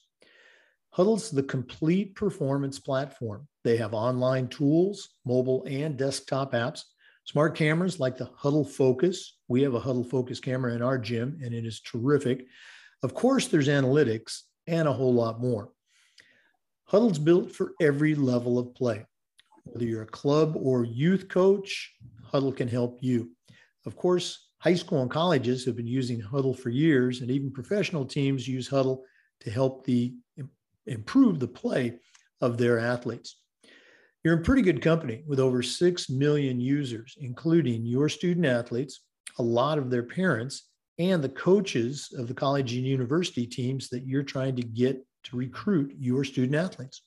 Hudl's 0.95 1.31
the 1.31 1.43
complete 1.43 2.15
performance 2.15 2.79
platform. 2.79 3.49
They 3.65 3.77
have 3.79 3.95
online 3.95 4.49
tools, 4.49 5.09
mobile 5.25 5.65
and 5.67 5.97
desktop 5.97 6.53
apps, 6.53 6.83
smart 7.25 7.55
cameras 7.55 7.99
like 7.99 8.19
the 8.19 8.27
Hudl 8.39 8.69
Focus. 8.69 9.39
We 9.49 9.63
have 9.63 9.75
a 9.75 9.81
Hudl 9.81 10.09
Focus 10.09 10.39
camera 10.39 10.75
in 10.75 10.83
our 10.83 10.99
gym, 10.99 11.41
and 11.43 11.55
it 11.55 11.65
is 11.65 11.81
terrific. 11.81 12.47
Of 13.03 13.15
course, 13.15 13.49
there's 13.49 13.69
analytics 13.69 14.43
and 14.67 14.87
a 14.87 14.93
whole 14.93 15.15
lot 15.15 15.41
more. 15.41 15.71
Hudl's 16.91 17.19
built 17.19 17.53
for 17.53 17.73
every 17.81 18.15
level 18.15 18.59
of 18.59 18.75
play. 18.75 19.07
Whether 19.65 19.85
you're 19.85 20.03
a 20.03 20.07
club 20.07 20.57
or 20.57 20.85
youth 20.85 21.29
coach, 21.29 21.95
Hudl 22.33 22.57
can 22.57 22.69
help 22.69 22.99
you. 23.01 23.31
Of 23.87 23.97
course, 23.97 24.49
high 24.59 24.75
school 24.75 25.03
and 25.03 25.11
colleges 25.11 25.65
have 25.65 25.77
been 25.77 25.87
using 25.87 26.21
Hudl 26.21 26.59
for 26.59 26.71
years, 26.71 27.21
and 27.21 27.31
even 27.31 27.53
professional 27.53 28.05
teams 28.05 28.47
use 28.47 28.69
Hudl 28.69 29.03
to 29.41 29.51
help 29.51 29.85
the 29.85 30.15
improve 30.87 31.39
the 31.39 31.49
play 31.49 31.99
of 32.41 32.59
their 32.59 32.79
athletes. 32.79 33.37
You're 34.25 34.37
in 34.37 34.43
pretty 34.43 34.63
good 34.63 34.83
company 34.83 35.25
with 35.27 35.41
over 35.41 35.63
6 35.63 36.11
million 36.11 36.61
users, 36.61 37.17
including 37.21 37.85
your 37.85 38.09
student 38.09 38.47
athletes, 38.47 39.01
a 39.39 39.43
lot 39.43 39.79
of 39.79 39.91
their 39.91 40.03
parents, 40.03 40.69
and 40.99 41.23
the 41.23 41.29
coaches 41.29 42.13
of 42.19 42.29
the 42.29 42.35
college 42.35 42.75
and 42.75 42.87
university 42.87 43.47
teams 43.47 43.89
that 43.89 44.07
you're 44.07 44.23
trying 44.23 44.55
to 44.57 44.63
get 44.63 45.05
to 45.25 45.37
recruit 45.37 45.95
your 45.99 46.25
student 46.25 46.55
athletes. 46.55 47.03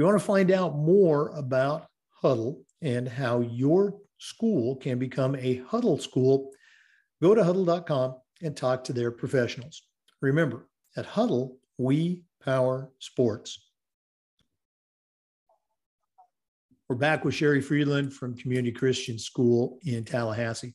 You 0.00 0.06
want 0.06 0.18
to 0.18 0.24
find 0.24 0.50
out 0.50 0.78
more 0.78 1.28
about 1.36 1.86
Hudl 2.22 2.62
and 2.80 3.06
how 3.06 3.40
your 3.40 3.98
school 4.16 4.76
can 4.76 4.98
become 4.98 5.36
a 5.36 5.58
Hudl 5.70 6.00
school, 6.00 6.52
go 7.20 7.34
to 7.34 7.42
hudl.com 7.42 8.14
and 8.40 8.56
talk 8.56 8.82
to 8.84 8.94
their 8.94 9.10
professionals. 9.10 9.82
Remember, 10.22 10.70
at 10.96 11.06
Hudl, 11.06 11.56
we 11.76 12.22
power 12.42 12.90
sports. 12.98 13.62
We're 16.88 16.96
back 16.96 17.22
with 17.26 17.34
Sherry 17.34 17.60
Friedland 17.60 18.14
from 18.14 18.38
Community 18.38 18.72
Christian 18.72 19.18
School 19.18 19.80
in 19.84 20.06
Tallahassee. 20.06 20.74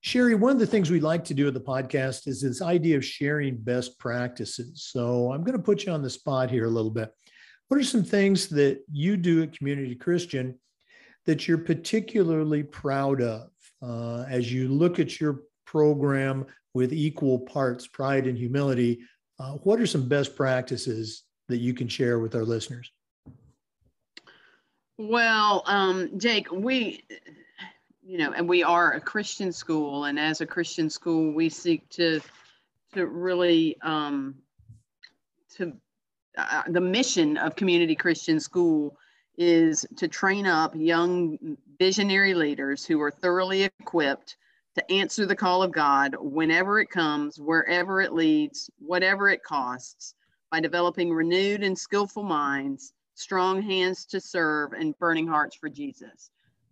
Sherry, 0.00 0.34
one 0.34 0.50
of 0.50 0.58
the 0.58 0.66
things 0.66 0.90
we 0.90 0.98
like 0.98 1.22
to 1.26 1.34
do 1.34 1.46
at 1.46 1.54
the 1.54 1.60
podcast 1.60 2.26
is 2.26 2.42
this 2.42 2.60
idea 2.60 2.96
of 2.96 3.04
sharing 3.04 3.56
best 3.56 4.00
practices. 4.00 4.82
So 4.90 5.32
I'm 5.32 5.44
going 5.44 5.56
to 5.56 5.62
put 5.62 5.84
you 5.84 5.92
on 5.92 6.02
the 6.02 6.10
spot 6.10 6.50
here 6.50 6.64
a 6.64 6.70
little 6.70 6.90
bit. 6.90 7.14
What 7.72 7.80
are 7.80 7.84
some 7.84 8.04
things 8.04 8.48
that 8.48 8.84
you 8.92 9.16
do 9.16 9.42
at 9.42 9.56
Community 9.56 9.94
Christian 9.94 10.58
that 11.24 11.48
you're 11.48 11.56
particularly 11.56 12.62
proud 12.62 13.22
of 13.22 13.48
uh, 13.80 14.26
as 14.28 14.52
you 14.52 14.68
look 14.68 14.98
at 14.98 15.18
your 15.18 15.44
program 15.64 16.44
with 16.74 16.92
equal 16.92 17.38
parts 17.38 17.86
pride 17.86 18.26
and 18.26 18.36
humility? 18.36 19.00
Uh, 19.38 19.52
what 19.52 19.80
are 19.80 19.86
some 19.86 20.06
best 20.06 20.36
practices 20.36 21.22
that 21.48 21.60
you 21.60 21.72
can 21.72 21.88
share 21.88 22.18
with 22.18 22.34
our 22.34 22.44
listeners? 22.44 22.92
Well, 24.98 25.62
um, 25.64 26.10
Jake, 26.18 26.52
we 26.52 27.02
you 28.02 28.18
know, 28.18 28.32
and 28.32 28.46
we 28.46 28.62
are 28.62 28.92
a 28.92 29.00
Christian 29.00 29.50
school, 29.50 30.04
and 30.04 30.18
as 30.18 30.42
a 30.42 30.46
Christian 30.46 30.90
school, 30.90 31.32
we 31.32 31.48
seek 31.48 31.88
to 31.92 32.20
to 32.92 33.06
really 33.06 33.80
um, 33.80 34.34
to 35.56 35.72
uh, 36.36 36.62
the 36.68 36.80
mission 36.80 37.36
of 37.36 37.56
Community 37.56 37.94
Christian 37.94 38.40
School 38.40 38.96
is 39.36 39.86
to 39.96 40.08
train 40.08 40.46
up 40.46 40.74
young 40.74 41.56
visionary 41.78 42.34
leaders 42.34 42.84
who 42.84 43.00
are 43.00 43.10
thoroughly 43.10 43.64
equipped 43.64 44.36
to 44.74 44.92
answer 44.92 45.26
the 45.26 45.36
call 45.36 45.62
of 45.62 45.72
God 45.72 46.16
whenever 46.18 46.80
it 46.80 46.90
comes, 46.90 47.38
wherever 47.38 48.00
it 48.00 48.12
leads, 48.12 48.70
whatever 48.78 49.28
it 49.28 49.42
costs, 49.42 50.14
by 50.50 50.60
developing 50.60 51.12
renewed 51.12 51.62
and 51.62 51.76
skillful 51.76 52.22
minds, 52.22 52.92
strong 53.14 53.60
hands 53.62 54.06
to 54.06 54.20
serve, 54.20 54.72
and 54.72 54.98
burning 54.98 55.26
hearts 55.26 55.56
for 55.56 55.68
Jesus. 55.68 56.30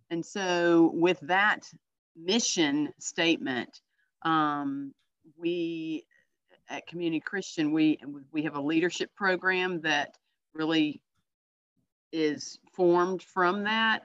And 0.09 0.25
so, 0.25 0.91
with 0.93 1.19
that 1.21 1.69
mission 2.15 2.93
statement, 2.99 3.81
um, 4.23 4.93
we 5.37 6.05
at 6.71 6.87
Community 6.87 7.19
Christian 7.19 7.71
we 7.71 7.99
we 8.31 8.43
have 8.43 8.55
a 8.55 8.61
leadership 8.61 9.13
program 9.15 9.81
that 9.81 10.17
really 10.53 11.01
is 12.11 12.59
formed 12.73 13.21
from 13.21 13.63
that, 13.63 14.03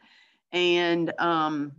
and 0.53 1.13
um, 1.19 1.73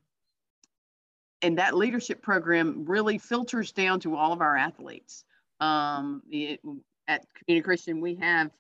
and 1.41 1.58
that 1.58 1.76
leadership 1.76 2.21
program 2.21 2.86
really 2.86 3.17
filters 3.17 3.71
down 3.71 4.00
to 4.00 4.15
all 4.15 4.34
of 4.34 4.41
our 4.41 4.56
athletes. 4.56 5.23
Um, 5.60 6.23
it, 6.30 6.60
at 7.08 7.26
Community 7.36 7.63
Christian, 7.63 8.02
we 8.02 8.15
have 8.15 8.52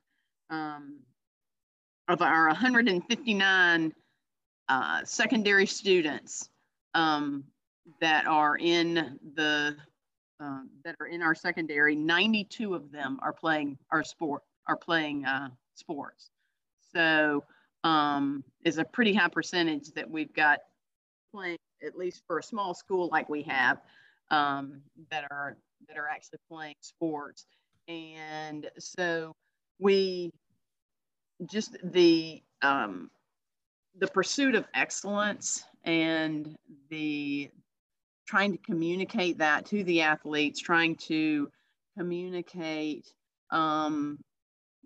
um, 0.49 0.99
of 2.07 2.21
our 2.21 2.47
159 2.47 3.93
uh, 4.69 5.01
secondary 5.03 5.65
students 5.65 6.49
um, 6.93 7.43
that 8.01 8.25
are 8.27 8.57
in 8.57 9.19
the 9.35 9.75
uh, 10.39 10.61
that 10.83 10.95
are 10.99 11.07
in 11.07 11.21
our 11.21 11.35
secondary. 11.35 11.95
92 11.95 12.73
of 12.73 12.91
them 12.91 13.19
are 13.21 13.33
playing 13.33 13.77
our 13.91 14.03
sport 14.03 14.43
are 14.67 14.77
playing 14.77 15.25
uh, 15.25 15.49
sports. 15.75 16.29
So 16.93 17.43
um, 17.83 18.43
is 18.63 18.77
a 18.77 18.83
pretty 18.83 19.13
high 19.13 19.29
percentage 19.29 19.91
that 19.93 20.09
we've 20.09 20.33
got 20.33 20.59
playing 21.31 21.57
at 21.85 21.97
least 21.97 22.23
for 22.27 22.39
a 22.39 22.43
small 22.43 22.73
school 22.73 23.09
like 23.11 23.29
we 23.29 23.43
have 23.43 23.79
um, 24.31 24.81
that 25.11 25.25
are 25.31 25.57
that 25.87 25.97
are 25.97 26.07
actually 26.07 26.39
playing 26.49 26.75
sports. 26.81 27.45
And 27.87 28.69
so 28.77 29.35
we 29.79 30.31
just 31.45 31.77
the 31.83 32.41
um, 32.61 33.09
the 33.99 34.07
pursuit 34.07 34.55
of 34.55 34.65
excellence 34.73 35.63
and 35.83 36.55
the 36.89 37.49
trying 38.27 38.51
to 38.51 38.57
communicate 38.59 39.37
that 39.37 39.65
to 39.67 39.83
the 39.83 40.01
athletes, 40.01 40.59
trying 40.59 40.95
to 40.95 41.49
communicate 41.97 43.11
um, 43.51 44.19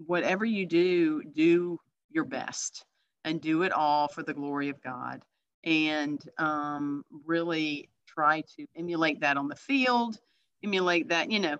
whatever 0.05 0.45
you 0.45 0.65
do, 0.65 1.21
do 1.35 1.77
your 2.09 2.23
best 2.23 2.85
and 3.25 3.41
do 3.41 3.63
it 3.63 3.71
all 3.71 4.07
for 4.07 4.23
the 4.23 4.33
glory 4.33 4.69
of 4.69 4.81
God. 4.81 5.21
And 5.63 6.21
um, 6.37 7.03
really 7.25 7.89
try 8.07 8.41
to 8.57 8.65
emulate 8.75 9.21
that 9.21 9.37
on 9.37 9.47
the 9.47 9.55
field, 9.55 10.17
emulate 10.63 11.09
that, 11.09 11.31
you 11.31 11.39
know, 11.39 11.57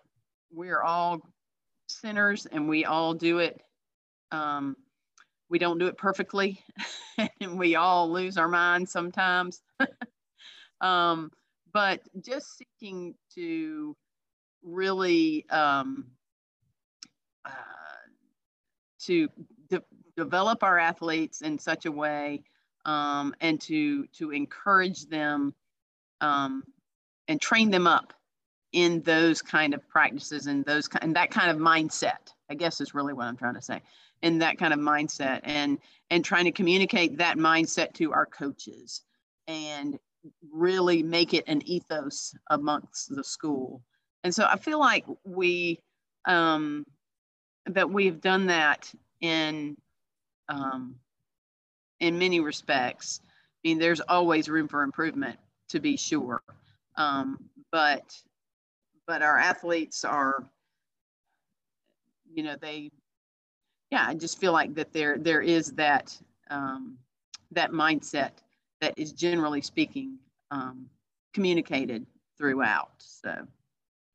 we're 0.51 0.81
all 0.81 1.21
sinners 1.87 2.45
and 2.51 2.67
we 2.67 2.85
all 2.85 3.13
do 3.13 3.39
it 3.39 3.61
um, 4.31 4.75
we 5.49 5.59
don't 5.59 5.77
do 5.77 5.87
it 5.87 5.97
perfectly 5.97 6.63
and 7.41 7.59
we 7.59 7.75
all 7.75 8.09
lose 8.09 8.37
our 8.37 8.47
minds 8.47 8.91
sometimes. 8.91 9.61
um, 10.81 11.31
but 11.73 12.01
just 12.21 12.57
seeking 12.57 13.15
to 13.35 13.95
really 14.63 15.45
um, 15.49 16.05
uh, 17.45 17.49
to 18.99 19.27
de- 19.69 19.83
develop 20.15 20.63
our 20.63 20.77
athletes 20.77 21.41
in 21.41 21.57
such 21.57 21.85
a 21.85 21.91
way 21.91 22.43
um, 22.85 23.33
and 23.41 23.59
to 23.61 24.05
to 24.07 24.31
encourage 24.31 25.07
them 25.07 25.53
um, 26.21 26.63
and 27.27 27.41
train 27.41 27.71
them 27.71 27.87
up 27.87 28.13
in 28.73 29.01
those 29.01 29.41
kind 29.41 29.73
of 29.73 29.87
practices 29.89 30.47
and 30.47 30.63
those 30.65 30.87
and 31.01 31.15
that 31.15 31.29
kind 31.29 31.51
of 31.51 31.57
mindset 31.57 32.33
i 32.49 32.53
guess 32.53 32.79
is 32.79 32.95
really 32.95 33.11
what 33.11 33.25
i'm 33.25 33.35
trying 33.35 33.53
to 33.53 33.61
say 33.61 33.81
in 34.21 34.39
that 34.39 34.57
kind 34.57 34.73
of 34.73 34.79
mindset 34.79 35.41
and 35.43 35.77
and 36.09 36.23
trying 36.23 36.45
to 36.45 36.51
communicate 36.51 37.17
that 37.17 37.37
mindset 37.37 37.93
to 37.93 38.11
our 38.11 38.25
coaches. 38.25 39.01
And 39.47 39.97
really 40.51 41.03
make 41.03 41.33
it 41.33 41.43
an 41.47 41.61
ethos 41.67 42.35
amongst 42.49 43.15
the 43.15 43.23
school. 43.23 43.81
And 44.23 44.33
so 44.33 44.45
i 44.45 44.57
feel 44.57 44.79
like 44.79 45.05
we 45.23 45.79
um, 46.25 46.85
that 47.65 47.89
we've 47.89 48.21
done 48.21 48.47
that 48.47 48.91
in 49.21 49.75
um, 50.49 50.95
in 51.99 52.17
many 52.17 52.39
respects. 52.39 53.21
I 53.23 53.69
mean 53.69 53.79
there's 53.79 54.01
always 54.01 54.49
room 54.49 54.67
for 54.67 54.83
improvement 54.83 55.37
to 55.69 55.79
be 55.79 55.97
sure. 55.97 56.41
Um, 56.95 57.37
but 57.71 58.15
but 59.07 59.21
our 59.21 59.37
athletes 59.37 60.05
are 60.05 60.43
you 62.33 62.43
know 62.43 62.55
they 62.61 62.91
yeah, 63.91 64.05
I 64.07 64.15
just 64.15 64.39
feel 64.39 64.53
like 64.53 64.73
that 64.75 64.93
there 64.93 65.17
there 65.17 65.41
is 65.41 65.71
that 65.73 66.17
um, 66.49 66.97
that 67.51 67.71
mindset 67.71 68.31
that 68.81 68.93
is 68.97 69.13
generally 69.13 69.61
speaking 69.61 70.17
um, 70.49 70.87
communicated 71.33 72.05
throughout. 72.37 72.91
So 72.97 73.47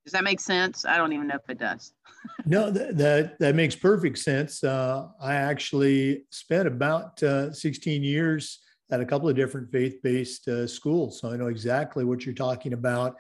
does 0.05 0.13
that 0.13 0.25
make 0.25 0.41
sense? 0.41 0.85
I 0.85 0.99
don't 0.99 1.13
even 1.13 1.27
know 1.27 1.37
if 1.37 1.49
it 1.49 1.59
does. 1.59 1.93
no, 2.47 2.71
that, 2.71 2.97
that, 2.99 3.39
that 3.39 3.55
makes 3.55 3.75
perfect 3.75 4.19
sense. 4.19 4.63
Uh, 4.63 5.09
I 5.21 5.35
actually 5.35 6.25
spent 6.31 6.69
about 6.69 7.21
uh, 7.23 7.53
16 7.53 8.05
years 8.05 8.61
at 8.91 9.01
a 9.01 9.05
couple 9.05 9.29
of 9.29 9.35
different 9.35 9.71
faith-based 9.73 10.47
uh, 10.47 10.67
schools, 10.67 11.21
so 11.21 11.33
I 11.33 11.37
know 11.37 11.49
exactly 11.49 12.05
what 12.05 12.25
you're 12.25 12.37
talking 12.37 12.73
about. 12.73 13.17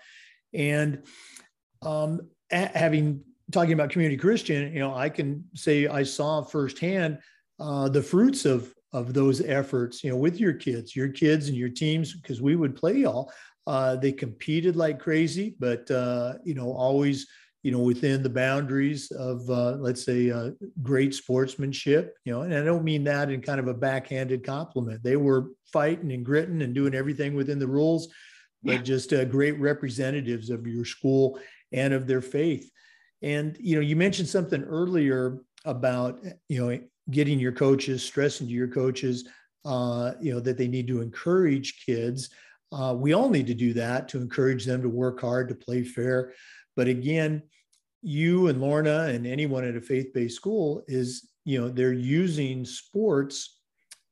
And 0.54 1.02
um, 1.82 2.20
a- 2.52 2.78
having 2.78 3.20
talking 3.50 3.72
about 3.72 3.90
community 3.90 4.16
Christian, 4.16 4.72
you 4.72 4.78
know, 4.78 4.94
I 4.94 5.08
can 5.08 5.44
say 5.54 5.88
I 5.88 6.04
saw 6.04 6.42
firsthand 6.42 7.18
uh, 7.58 7.88
the 7.88 8.02
fruits 8.02 8.44
of 8.44 8.72
of 8.92 9.12
those 9.12 9.40
efforts, 9.40 10.02
you 10.02 10.10
know, 10.10 10.16
with 10.16 10.40
your 10.40 10.52
kids, 10.52 10.94
your 10.94 11.08
kids 11.08 11.48
and 11.48 11.56
your 11.56 11.68
teams, 11.68 12.14
because 12.14 12.40
we 12.40 12.56
would 12.56 12.76
play 12.76 12.98
y'all. 12.98 13.32
Uh, 13.66 13.96
they 13.96 14.12
competed 14.12 14.76
like 14.76 15.00
crazy, 15.00 15.56
but 15.58 15.90
uh, 15.90 16.34
you 16.44 16.54
know, 16.54 16.72
always 16.72 17.26
you 17.62 17.72
know 17.72 17.80
within 17.80 18.22
the 18.22 18.30
boundaries 18.30 19.10
of 19.10 19.48
uh, 19.50 19.72
let's 19.72 20.04
say 20.04 20.30
uh, 20.30 20.50
great 20.82 21.14
sportsmanship. 21.14 22.14
You 22.24 22.32
know, 22.32 22.42
and 22.42 22.54
I 22.54 22.62
don't 22.62 22.84
mean 22.84 23.02
that 23.04 23.30
in 23.30 23.42
kind 23.42 23.58
of 23.58 23.66
a 23.66 23.74
backhanded 23.74 24.46
compliment. 24.46 25.02
They 25.02 25.16
were 25.16 25.50
fighting 25.72 26.12
and 26.12 26.24
gritting 26.24 26.62
and 26.62 26.74
doing 26.74 26.94
everything 26.94 27.34
within 27.34 27.58
the 27.58 27.66
rules, 27.66 28.08
but 28.62 28.72
yeah. 28.72 28.82
just 28.82 29.12
uh, 29.12 29.24
great 29.24 29.58
representatives 29.58 30.48
of 30.48 30.66
your 30.66 30.84
school 30.84 31.40
and 31.72 31.92
of 31.92 32.06
their 32.06 32.22
faith. 32.22 32.70
And 33.20 33.56
you 33.58 33.74
know, 33.74 33.82
you 33.82 33.96
mentioned 33.96 34.28
something 34.28 34.62
earlier 34.62 35.38
about 35.64 36.20
you 36.48 36.64
know 36.64 36.80
getting 37.10 37.38
your 37.38 37.52
coaches, 37.52 38.02
stressing 38.02 38.46
to 38.46 38.52
your 38.52 38.68
coaches, 38.68 39.28
uh, 39.64 40.12
you 40.20 40.32
know, 40.32 40.40
that 40.40 40.56
they 40.56 40.68
need 40.68 40.86
to 40.88 41.00
encourage 41.00 41.84
kids. 41.84 42.30
Uh, 42.72 42.94
we 42.96 43.12
all 43.12 43.30
need 43.30 43.46
to 43.46 43.54
do 43.54 43.72
that 43.72 44.08
to 44.08 44.18
encourage 44.18 44.64
them 44.64 44.82
to 44.82 44.88
work 44.88 45.20
hard, 45.20 45.48
to 45.48 45.54
play 45.54 45.82
fair. 45.82 46.32
But 46.74 46.88
again, 46.88 47.42
you 48.02 48.48
and 48.48 48.60
Lorna 48.60 49.04
and 49.04 49.26
anyone 49.26 49.64
at 49.64 49.76
a 49.76 49.80
faith-based 49.80 50.36
school 50.36 50.84
is, 50.86 51.28
you 51.44 51.60
know, 51.60 51.68
they're 51.68 51.92
using 51.92 52.64
sports 52.64 53.60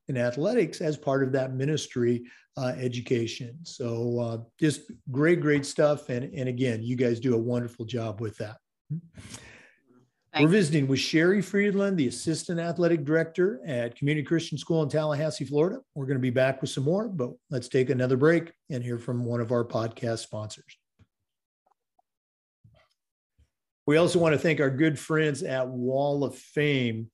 and 0.08 0.18
athletics 0.18 0.80
as 0.80 0.96
part 0.96 1.22
of 1.22 1.32
that 1.32 1.54
ministry 1.54 2.24
uh, 2.56 2.72
education. 2.78 3.58
So 3.62 4.20
uh, 4.20 4.38
just 4.60 4.82
great, 5.10 5.40
great 5.40 5.66
stuff. 5.66 6.08
And, 6.08 6.32
and 6.34 6.48
again, 6.48 6.82
you 6.82 6.96
guys 6.96 7.20
do 7.20 7.34
a 7.34 7.38
wonderful 7.38 7.84
job 7.84 8.20
with 8.20 8.36
that. 8.38 8.56
We're 10.40 10.48
visiting 10.48 10.88
with 10.88 10.98
Sherry 10.98 11.40
Friedland, 11.40 11.96
the 11.96 12.08
Assistant 12.08 12.58
Athletic 12.58 13.04
Director 13.04 13.60
at 13.64 13.94
Community 13.94 14.26
Christian 14.26 14.58
School 14.58 14.82
in 14.82 14.88
Tallahassee, 14.88 15.44
Florida. 15.44 15.78
We're 15.94 16.06
going 16.06 16.18
to 16.18 16.22
be 16.22 16.30
back 16.30 16.60
with 16.60 16.70
some 16.70 16.82
more, 16.82 17.08
but 17.08 17.30
let's 17.50 17.68
take 17.68 17.88
another 17.88 18.16
break 18.16 18.52
and 18.68 18.82
hear 18.82 18.98
from 18.98 19.24
one 19.24 19.40
of 19.40 19.52
our 19.52 19.64
podcast 19.64 20.18
sponsors. 20.18 20.76
We 23.86 23.96
also 23.96 24.18
want 24.18 24.32
to 24.32 24.38
thank 24.38 24.58
our 24.58 24.70
good 24.70 24.98
friends 24.98 25.44
at 25.44 25.68
Wall 25.68 26.24
of 26.24 26.34
Fame 26.34 27.10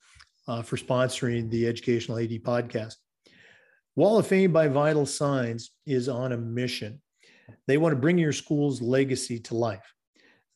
uh, 0.48 0.62
for 0.62 0.78
sponsoring 0.78 1.50
the 1.50 1.66
Educational 1.66 2.18
AD 2.18 2.30
podcast. 2.42 2.94
Wall 3.96 4.18
of 4.18 4.26
Fame 4.26 4.50
by 4.50 4.68
Vital 4.68 5.04
Signs 5.04 5.72
is 5.84 6.08
on 6.08 6.32
a 6.32 6.38
mission. 6.38 7.02
They 7.66 7.76
want 7.76 7.92
to 7.92 8.00
bring 8.00 8.16
your 8.16 8.32
school's 8.32 8.80
legacy 8.80 9.40
to 9.40 9.56
life. 9.56 9.94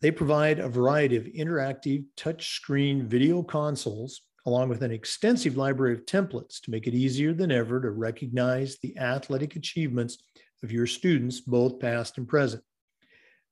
They 0.04 0.10
provide 0.10 0.58
a 0.58 0.68
variety 0.68 1.16
of 1.16 1.24
interactive 1.24 2.04
touchscreen 2.14 3.06
video 3.06 3.42
consoles, 3.42 4.20
along 4.44 4.68
with 4.68 4.82
an 4.82 4.90
extensive 4.90 5.56
library 5.56 5.94
of 5.94 6.04
templates 6.04 6.60
to 6.60 6.70
make 6.70 6.86
it 6.86 6.92
easier 6.92 7.32
than 7.32 7.50
ever 7.50 7.80
to 7.80 7.90
recognize 7.90 8.76
the 8.82 8.98
athletic 8.98 9.56
achievements 9.56 10.18
of 10.62 10.70
your 10.70 10.86
students, 10.86 11.40
both 11.40 11.80
past 11.80 12.18
and 12.18 12.28
present. 12.28 12.62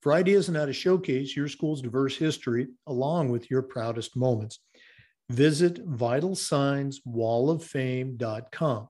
For 0.02 0.12
ideas 0.12 0.50
on 0.50 0.54
how 0.54 0.66
to 0.66 0.74
showcase 0.74 1.34
your 1.34 1.48
school's 1.48 1.80
diverse 1.80 2.18
history 2.18 2.66
along 2.86 3.30
with 3.30 3.50
your 3.50 3.62
proudest 3.62 4.14
moments, 4.14 4.58
visit 5.30 5.88
vitalsignswalloffame.com 5.88 8.88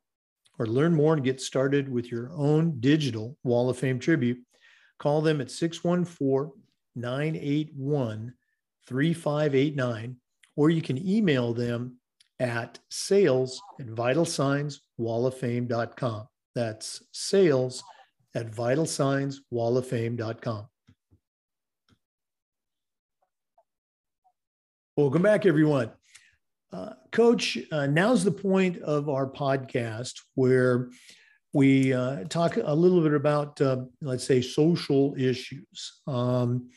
or 0.58 0.66
learn 0.66 0.94
more 0.96 1.14
and 1.14 1.22
get 1.22 1.40
started 1.40 1.88
with 1.88 2.10
your 2.10 2.32
own 2.32 2.80
digital 2.80 3.36
Wall 3.44 3.70
of 3.70 3.78
Fame 3.78 4.00
tribute. 4.00 4.38
Call 4.98 5.20
them 5.20 5.40
at 5.40 5.48
614 5.48 6.60
981 6.94 8.34
3589, 8.86 10.16
or 10.56 10.70
you 10.70 10.82
can 10.82 11.08
email 11.08 11.54
them 11.54 11.96
at 12.40 12.78
sales 12.90 13.62
at 13.80 13.86
vitalsignswalloffame.com. 13.86 16.28
That's 16.54 17.02
sales 17.12 17.82
at 18.34 18.50
vitalsignswalloffame.com. 18.50 20.66
Welcome 24.96 25.22
back, 25.22 25.46
everyone. 25.46 25.92
Uh, 26.72 26.94
Coach, 27.12 27.58
uh, 27.70 27.86
now's 27.86 28.24
the 28.24 28.32
point 28.32 28.82
of 28.82 29.08
our 29.08 29.26
podcast 29.26 30.14
where 30.34 30.90
we 31.52 31.92
uh, 31.92 32.24
talk 32.24 32.56
a 32.56 32.74
little 32.74 33.02
bit 33.02 33.14
about, 33.14 33.60
uh, 33.60 33.84
let's 34.00 34.24
say, 34.24 34.40
social 34.40 35.14
issues. 35.18 36.00
Um, 36.06 36.70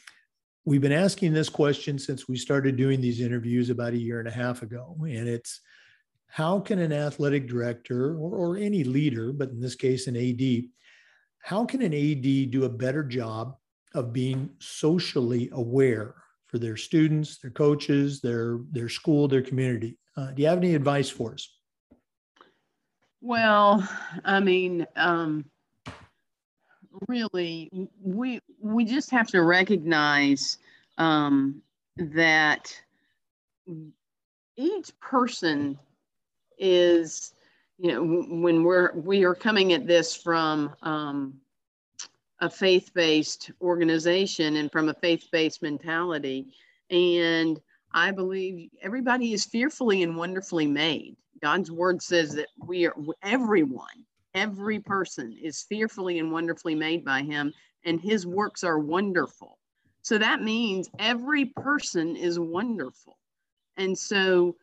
we've 0.65 0.81
been 0.81 0.91
asking 0.91 1.31
this 1.31 1.49
question 1.49 1.97
since 1.99 2.27
we 2.27 2.35
started 2.35 2.75
doing 2.75 2.99
these 2.99 3.21
interviews 3.21 3.69
about 3.69 3.93
a 3.93 3.97
year 3.97 4.19
and 4.19 4.27
a 4.27 4.31
half 4.31 4.63
ago, 4.63 4.97
and 5.01 5.27
it's 5.29 5.61
how 6.27 6.59
can 6.59 6.79
an 6.79 6.91
athletic 6.91 7.47
director 7.47 8.15
or, 8.15 8.35
or 8.35 8.57
any 8.57 8.83
leader, 8.83 9.31
but 9.31 9.49
in 9.49 9.59
this 9.59 9.75
case, 9.75 10.07
an 10.07 10.17
AD, 10.17 10.63
how 11.39 11.63
can 11.63 11.81
an 11.81 11.93
AD 11.93 12.51
do 12.51 12.65
a 12.65 12.69
better 12.69 13.03
job 13.03 13.55
of 13.93 14.11
being 14.11 14.49
socially 14.59 15.49
aware 15.53 16.15
for 16.47 16.57
their 16.57 16.75
students, 16.75 17.37
their 17.37 17.51
coaches, 17.51 18.19
their 18.19 18.59
their 18.71 18.89
school, 18.89 19.27
their 19.27 19.41
community? 19.41 19.97
Uh, 20.17 20.31
do 20.31 20.41
you 20.41 20.47
have 20.47 20.57
any 20.57 20.75
advice 20.75 21.09
for 21.09 21.33
us? 21.33 21.49
Well, 23.21 23.87
I 24.23 24.39
mean, 24.39 24.85
um, 24.95 25.45
really, 27.07 27.69
we 28.01 28.39
we 28.59 28.85
just 28.85 29.11
have 29.11 29.27
to 29.27 29.41
recognize 29.41 30.57
um, 30.97 31.61
that 31.97 32.73
each 34.55 34.99
person 34.99 35.77
is, 36.57 37.33
you 37.77 37.91
know, 37.91 38.25
when 38.29 38.63
we're 38.63 38.93
we 38.93 39.23
are 39.23 39.35
coming 39.35 39.73
at 39.73 39.87
this 39.87 40.15
from 40.15 40.73
um, 40.81 41.33
a 42.39 42.49
faith-based 42.49 43.51
organization 43.61 44.57
and 44.57 44.71
from 44.71 44.89
a 44.89 44.93
faith-based 44.93 45.61
mentality, 45.61 46.47
and 46.89 47.59
I 47.91 48.11
believe 48.11 48.69
everybody 48.81 49.33
is 49.33 49.45
fearfully 49.45 50.03
and 50.03 50.17
wonderfully 50.17 50.67
made. 50.67 51.15
God's 51.41 51.71
word 51.71 52.01
says 52.01 52.33
that 52.35 52.47
we 52.65 52.85
are 52.85 52.95
everyone, 53.23 54.05
every 54.35 54.79
person 54.79 55.35
is 55.41 55.63
fearfully 55.63 56.19
and 56.19 56.31
wonderfully 56.31 56.75
made 56.75 57.03
by 57.03 57.23
him, 57.23 57.53
and 57.85 57.99
his 57.99 58.27
works 58.27 58.63
are 58.63 58.77
wonderful. 58.77 59.57
So 60.01 60.19
that 60.19 60.43
means 60.43 60.89
every 60.99 61.45
person 61.45 62.15
is 62.15 62.39
wonderful. 62.39 63.17
And 63.77 63.97
so 63.97 64.55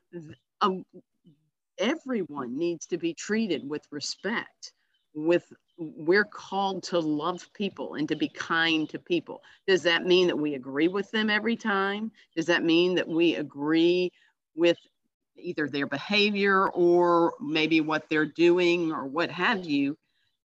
everyone 1.78 2.56
needs 2.56 2.86
to 2.86 2.98
be 2.98 3.14
treated 3.14 3.68
with 3.68 3.82
respect 3.90 4.72
with 5.14 5.52
we're 5.78 6.24
called 6.24 6.82
to 6.82 6.98
love 6.98 7.48
people 7.54 7.94
and 7.94 8.08
to 8.08 8.16
be 8.16 8.28
kind 8.28 8.88
to 8.88 8.98
people 8.98 9.42
does 9.66 9.82
that 9.82 10.04
mean 10.04 10.26
that 10.26 10.38
we 10.38 10.54
agree 10.54 10.88
with 10.88 11.10
them 11.10 11.28
every 11.28 11.56
time 11.56 12.10
does 12.36 12.46
that 12.46 12.62
mean 12.62 12.94
that 12.94 13.08
we 13.08 13.34
agree 13.34 14.10
with 14.54 14.78
either 15.36 15.68
their 15.68 15.86
behavior 15.86 16.68
or 16.70 17.34
maybe 17.40 17.80
what 17.80 18.08
they're 18.08 18.26
doing 18.26 18.92
or 18.92 19.06
what 19.06 19.30
have 19.30 19.64
you, 19.64 19.96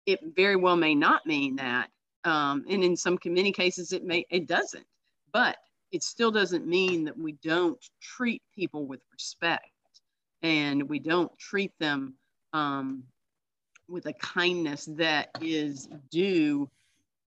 it 0.06 0.20
very 0.36 0.56
well 0.56 0.76
may 0.76 0.96
not 0.96 1.26
mean 1.26 1.56
that. 1.58 1.90
Um, 2.24 2.66
and 2.70 2.84
in 2.84 2.96
some 2.96 3.18
many 3.26 3.52
cases, 3.52 3.92
it 3.92 4.04
may 4.04 4.26
it 4.30 4.48
doesn't. 4.48 4.86
But 5.32 5.58
it 5.92 6.04
still 6.04 6.32
doesn't 6.32 6.68
mean 6.68 7.06
that 7.06 7.18
we 7.18 7.34
don't 7.44 7.80
treat 8.02 8.42
people 8.54 8.86
with 8.86 9.02
respect 9.14 9.70
and 10.42 10.88
we 10.90 11.00
don't 11.00 11.32
treat 11.40 11.72
them 11.80 12.16
um, 12.54 13.04
with 13.88 14.06
a 14.08 14.14
kindness 14.14 14.86
that 14.94 15.30
is 15.42 15.88
due 16.12 16.70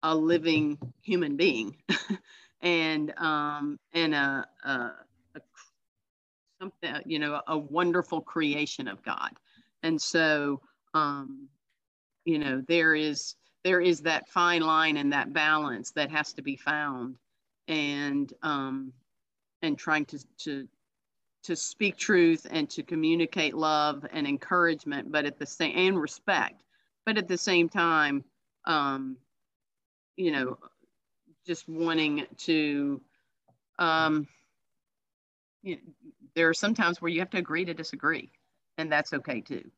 a 0.03 0.15
living 0.15 0.77
human 1.01 1.35
being 1.35 1.75
and 2.61 3.13
um, 3.17 3.77
and 3.93 4.15
a, 4.15 4.45
a 4.63 4.91
something, 6.59 6.95
you 7.05 7.19
know, 7.19 7.41
a 7.47 7.57
wonderful 7.57 8.21
creation 8.21 8.87
of 8.87 9.01
God. 9.03 9.31
And 9.83 10.01
so, 10.01 10.61
um, 10.93 11.47
you 12.25 12.39
know, 12.39 12.61
there 12.67 12.95
is 12.95 13.35
there 13.63 13.81
is 13.81 14.01
that 14.01 14.29
fine 14.29 14.61
line 14.61 14.97
and 14.97 15.11
that 15.11 15.33
balance 15.33 15.91
that 15.91 16.11
has 16.11 16.33
to 16.33 16.41
be 16.41 16.55
found, 16.55 17.15
and 17.67 18.33
um, 18.43 18.93
and 19.61 19.77
trying 19.77 20.05
to 20.05 20.19
to 20.39 20.67
to 21.43 21.55
speak 21.55 21.97
truth 21.97 22.45
and 22.51 22.69
to 22.69 22.83
communicate 22.83 23.55
love 23.55 24.05
and 24.11 24.27
encouragement, 24.27 25.11
but 25.11 25.25
at 25.25 25.39
the 25.39 25.45
same 25.45 25.75
and 25.77 25.99
respect, 25.99 26.63
but 27.05 27.17
at 27.17 27.27
the 27.27 27.37
same 27.37 27.69
time, 27.69 28.23
um, 28.65 29.17
you 30.17 30.31
know, 30.31 30.57
just 31.45 31.67
wanting 31.69 32.25
to 32.37 33.01
um, 33.79 34.27
you 35.63 35.75
know, 35.75 35.81
there 36.35 36.49
are 36.49 36.53
some 36.53 36.73
times 36.73 37.01
where 37.01 37.09
you 37.09 37.19
have 37.19 37.29
to 37.31 37.37
agree 37.37 37.65
to 37.65 37.73
disagree, 37.73 38.31
and 38.77 38.91
that's 38.91 39.13
okay 39.13 39.41
too. 39.41 39.69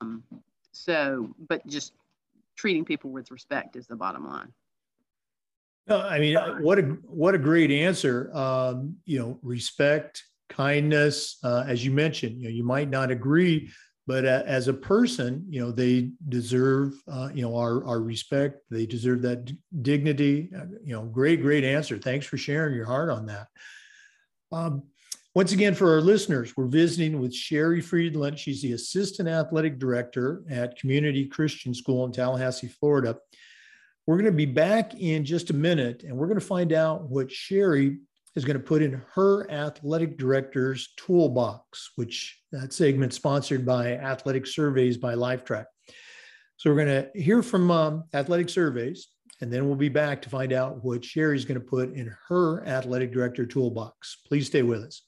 Um, 0.00 0.22
so, 0.72 1.34
but 1.48 1.66
just 1.66 1.92
treating 2.56 2.84
people 2.84 3.10
with 3.10 3.30
respect 3.30 3.76
is 3.76 3.86
the 3.86 3.96
bottom 3.96 4.26
line. 4.26 4.52
No, 5.86 6.00
I 6.00 6.20
mean, 6.20 6.36
uh, 6.36 6.56
what 6.58 6.78
a 6.78 6.82
what 6.82 7.34
a 7.34 7.38
great 7.38 7.70
answer. 7.70 8.30
Um, 8.34 8.96
you 9.06 9.18
know, 9.18 9.38
respect, 9.42 10.22
kindness, 10.48 11.38
uh, 11.42 11.64
as 11.66 11.84
you 11.84 11.90
mentioned. 11.90 12.40
You 12.40 12.44
know, 12.44 12.54
you 12.54 12.64
might 12.64 12.88
not 12.88 13.10
agree, 13.10 13.70
but 14.06 14.24
uh, 14.24 14.42
as 14.46 14.68
a 14.68 14.74
person, 14.74 15.44
you 15.48 15.60
know, 15.60 15.72
they 15.72 16.10
deserve 16.28 16.94
uh, 17.08 17.30
you 17.34 17.42
know 17.42 17.56
our 17.56 17.84
our 17.86 18.00
respect. 18.00 18.60
They 18.70 18.86
deserve 18.86 19.22
that 19.22 19.46
d- 19.46 19.58
dignity. 19.82 20.50
Uh, 20.56 20.66
you 20.84 20.92
know, 20.92 21.02
great 21.06 21.42
great 21.42 21.64
answer. 21.64 21.98
Thanks 21.98 22.26
for 22.26 22.36
sharing 22.36 22.74
your 22.74 22.86
heart 22.86 23.10
on 23.10 23.26
that. 23.26 23.48
Um, 24.52 24.84
once 25.34 25.52
again, 25.52 25.74
for 25.74 25.94
our 25.94 26.00
listeners, 26.00 26.56
we're 26.56 26.66
visiting 26.66 27.20
with 27.20 27.32
Sherry 27.32 27.80
Friedland. 27.80 28.36
She's 28.36 28.62
the 28.62 28.72
Assistant 28.72 29.28
Athletic 29.28 29.78
Director 29.78 30.42
at 30.50 30.76
Community 30.76 31.24
Christian 31.26 31.72
School 31.72 32.04
in 32.04 32.10
Tallahassee, 32.10 32.66
Florida. 32.66 33.16
We're 34.08 34.16
going 34.16 34.24
to 34.24 34.32
be 34.32 34.46
back 34.46 34.94
in 34.94 35.24
just 35.24 35.50
a 35.50 35.54
minute 35.54 36.02
and 36.02 36.16
we're 36.16 36.26
going 36.26 36.40
to 36.40 36.44
find 36.44 36.72
out 36.72 37.08
what 37.08 37.30
Sherry 37.30 37.98
is 38.34 38.44
going 38.44 38.58
to 38.58 38.64
put 38.64 38.82
in 38.82 39.00
her 39.14 39.48
athletic 39.52 40.18
director's 40.18 40.92
toolbox, 40.96 41.92
which 41.94 42.40
that 42.50 42.72
segment 42.72 43.12
sponsored 43.12 43.64
by 43.64 43.92
Athletic 43.92 44.48
Surveys 44.48 44.96
by 44.96 45.14
Lifetrack. 45.14 45.66
So 46.56 46.70
we're 46.70 46.84
going 46.84 47.04
to 47.04 47.20
hear 47.20 47.40
from 47.42 47.70
um, 47.70 48.04
Athletic 48.14 48.48
Surveys, 48.48 49.08
and 49.40 49.52
then 49.52 49.66
we'll 49.66 49.76
be 49.76 49.88
back 49.88 50.22
to 50.22 50.28
find 50.28 50.52
out 50.52 50.84
what 50.84 51.04
Sherry's 51.04 51.44
going 51.44 51.60
to 51.60 51.64
put 51.64 51.94
in 51.94 52.12
her 52.28 52.66
athletic 52.66 53.12
director 53.12 53.46
toolbox. 53.46 54.18
Please 54.26 54.48
stay 54.48 54.62
with 54.62 54.82
us. 54.82 55.02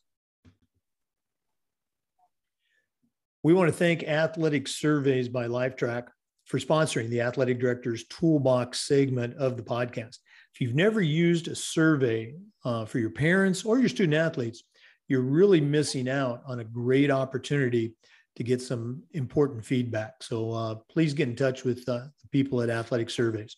We 3.44 3.54
want 3.54 3.66
to 3.68 3.76
thank 3.76 4.04
Athletic 4.04 4.68
Surveys 4.68 5.28
by 5.28 5.48
Lifetrack 5.48 6.04
for 6.46 6.60
sponsoring 6.60 7.08
the 7.08 7.22
Athletic 7.22 7.58
Director's 7.58 8.04
Toolbox 8.06 8.86
segment 8.86 9.34
of 9.34 9.56
the 9.56 9.64
podcast. 9.64 10.18
If 10.54 10.60
you've 10.60 10.76
never 10.76 11.00
used 11.00 11.48
a 11.48 11.56
survey 11.56 12.36
uh, 12.64 12.84
for 12.84 13.00
your 13.00 13.10
parents 13.10 13.64
or 13.64 13.80
your 13.80 13.88
student 13.88 14.14
athletes, 14.14 14.62
you're 15.08 15.22
really 15.22 15.60
missing 15.60 16.08
out 16.08 16.42
on 16.46 16.60
a 16.60 16.64
great 16.64 17.10
opportunity 17.10 17.96
to 18.36 18.44
get 18.44 18.62
some 18.62 19.02
important 19.10 19.64
feedback. 19.64 20.22
So 20.22 20.52
uh, 20.52 20.74
please 20.88 21.12
get 21.12 21.28
in 21.28 21.34
touch 21.34 21.64
with 21.64 21.80
uh, 21.88 22.04
the 22.22 22.28
people 22.30 22.62
at 22.62 22.70
Athletic 22.70 23.10
Surveys. 23.10 23.56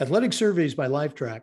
Athletic 0.00 0.32
Surveys 0.32 0.74
by 0.74 0.88
Lifetrack 0.88 1.42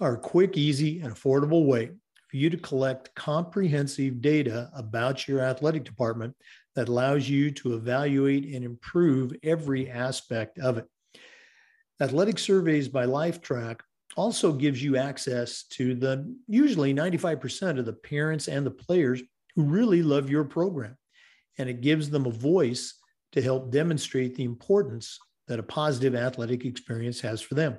are 0.00 0.14
a 0.14 0.18
quick, 0.18 0.56
easy, 0.56 0.98
and 0.98 1.14
affordable 1.14 1.66
way 1.66 1.90
for 2.28 2.36
you 2.36 2.50
to 2.50 2.56
collect 2.56 3.14
comprehensive 3.14 4.20
data 4.20 4.68
about 4.74 5.28
your 5.28 5.40
athletic 5.40 5.84
department 5.84 6.34
that 6.76 6.88
allows 6.88 7.28
you 7.28 7.50
to 7.50 7.74
evaluate 7.74 8.44
and 8.54 8.64
improve 8.64 9.32
every 9.42 9.90
aspect 9.90 10.58
of 10.58 10.78
it. 10.78 10.86
Athletic 12.00 12.38
Surveys 12.38 12.88
by 12.88 13.06
Lifetrack 13.06 13.80
also 14.16 14.52
gives 14.52 14.82
you 14.82 14.96
access 14.96 15.64
to 15.64 15.94
the 15.94 16.36
usually 16.46 16.94
95% 16.94 17.78
of 17.78 17.86
the 17.86 17.92
parents 17.94 18.48
and 18.48 18.64
the 18.64 18.70
players 18.70 19.22
who 19.54 19.64
really 19.64 20.02
love 20.02 20.30
your 20.30 20.44
program. 20.44 20.96
And 21.58 21.68
it 21.68 21.80
gives 21.80 22.10
them 22.10 22.26
a 22.26 22.30
voice 22.30 22.94
to 23.32 23.40
help 23.40 23.72
demonstrate 23.72 24.34
the 24.34 24.44
importance 24.44 25.18
that 25.48 25.58
a 25.58 25.62
positive 25.62 26.14
athletic 26.14 26.66
experience 26.66 27.20
has 27.22 27.40
for 27.40 27.54
them. 27.54 27.78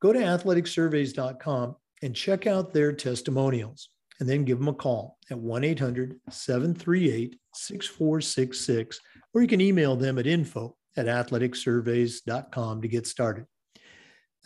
Go 0.00 0.12
to 0.12 0.18
athleticsurveys.com 0.20 1.76
and 2.02 2.14
check 2.14 2.46
out 2.46 2.72
their 2.72 2.92
testimonials 2.92 3.88
and 4.20 4.28
then 4.28 4.44
give 4.44 4.58
them 4.58 4.68
a 4.68 4.74
call 4.74 5.18
at 5.30 5.38
1 5.38 5.64
800 5.64 6.20
738 6.30 7.36
6466, 7.54 9.00
or 9.34 9.42
you 9.42 9.48
can 9.48 9.60
email 9.60 9.96
them 9.96 10.18
at 10.18 10.26
info 10.26 10.76
at 10.96 11.06
athleticsurveys.com 11.06 12.82
to 12.82 12.88
get 12.88 13.06
started. 13.06 13.46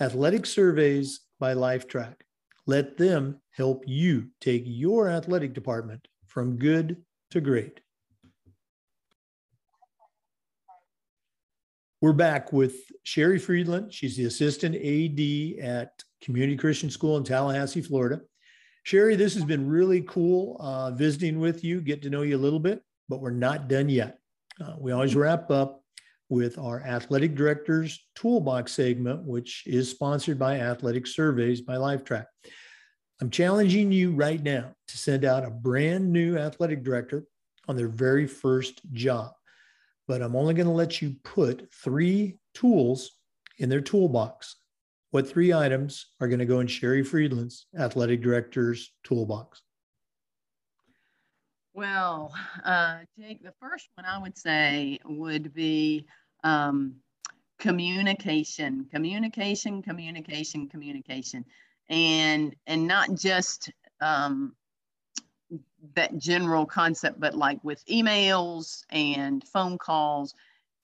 Athletic 0.00 0.46
Surveys 0.46 1.20
by 1.40 1.54
Lifetrack. 1.54 2.16
Let 2.66 2.96
them 2.96 3.40
help 3.52 3.84
you 3.86 4.28
take 4.40 4.64
your 4.66 5.08
athletic 5.08 5.54
department 5.54 6.06
from 6.26 6.56
good 6.56 7.02
to 7.30 7.40
great. 7.40 7.80
We're 12.02 12.12
back 12.12 12.52
with 12.52 12.74
Sherry 13.04 13.38
Friedland. 13.38 13.92
She's 13.92 14.16
the 14.16 14.26
assistant 14.26 14.74
AD 14.76 15.64
at 15.64 16.04
Community 16.20 16.56
Christian 16.56 16.90
School 16.90 17.16
in 17.16 17.24
Tallahassee, 17.24 17.80
Florida. 17.80 18.20
Sherry, 18.82 19.16
this 19.16 19.34
has 19.34 19.44
been 19.44 19.66
really 19.66 20.02
cool 20.02 20.56
uh, 20.60 20.90
visiting 20.90 21.40
with 21.40 21.64
you, 21.64 21.80
get 21.80 22.02
to 22.02 22.10
know 22.10 22.22
you 22.22 22.36
a 22.36 22.38
little 22.38 22.60
bit, 22.60 22.82
but 23.08 23.20
we're 23.20 23.30
not 23.30 23.68
done 23.68 23.88
yet. 23.88 24.18
Uh, 24.60 24.74
we 24.78 24.92
always 24.92 25.14
wrap 25.14 25.50
up 25.50 25.82
with 26.28 26.58
our 26.58 26.80
athletic 26.80 27.34
director's 27.34 28.04
toolbox 28.14 28.72
segment, 28.72 29.22
which 29.22 29.62
is 29.66 29.90
sponsored 29.90 30.38
by 30.38 30.58
Athletic 30.58 31.06
Surveys 31.06 31.60
by 31.60 31.74
Lifetrack. 31.74 32.26
I'm 33.20 33.30
challenging 33.30 33.92
you 33.92 34.12
right 34.12 34.42
now 34.42 34.72
to 34.88 34.98
send 34.98 35.24
out 35.24 35.44
a 35.44 35.50
brand 35.50 36.12
new 36.12 36.36
athletic 36.36 36.82
director 36.82 37.24
on 37.68 37.76
their 37.76 37.88
very 37.88 38.26
first 38.26 38.80
job. 38.92 39.32
But 40.08 40.22
I'm 40.22 40.36
only 40.36 40.54
going 40.54 40.66
to 40.66 40.72
let 40.72 41.00
you 41.00 41.16
put 41.24 41.72
three 41.72 42.38
tools 42.54 43.12
in 43.58 43.68
their 43.68 43.80
toolbox. 43.80 44.56
What 45.12 45.28
three 45.28 45.52
items 45.52 46.06
are 46.20 46.28
going 46.28 46.40
to 46.40 46.44
go 46.44 46.60
in 46.60 46.66
Sherry 46.66 47.02
Friedland's 47.02 47.66
athletic 47.78 48.20
director's 48.20 48.92
toolbox? 49.04 49.62
Well, 51.76 52.32
uh, 52.64 53.00
Jake, 53.18 53.42
the 53.42 53.52
first 53.60 53.90
one 53.96 54.06
I 54.06 54.16
would 54.16 54.38
say 54.38 54.98
would 55.04 55.52
be 55.52 56.06
um, 56.42 56.94
communication, 57.58 58.86
communication, 58.90 59.82
communication, 59.82 60.68
communication, 60.70 61.44
and 61.90 62.56
and 62.66 62.86
not 62.86 63.14
just 63.14 63.70
um, 64.00 64.56
that 65.94 66.16
general 66.16 66.64
concept, 66.64 67.20
but 67.20 67.34
like 67.34 67.62
with 67.62 67.84
emails 67.84 68.82
and 68.88 69.46
phone 69.46 69.76
calls, 69.76 70.34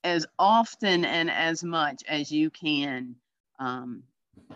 as 0.04 0.26
often 0.38 1.06
and 1.06 1.30
as 1.30 1.64
much 1.64 2.02
as 2.06 2.30
you 2.30 2.50
can 2.50 3.14
um, 3.58 4.02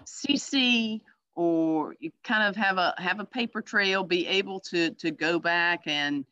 CC 0.04 1.00
or 1.36 1.94
you 2.00 2.10
kind 2.24 2.42
of 2.42 2.56
have 2.56 2.78
a 2.78 2.94
have 2.98 3.20
a 3.20 3.24
paper 3.24 3.60
trail, 3.60 4.02
be 4.02 4.26
able 4.26 4.58
to 4.60 4.90
to 4.92 5.10
go 5.10 5.38
back 5.38 5.82
and 5.86 6.24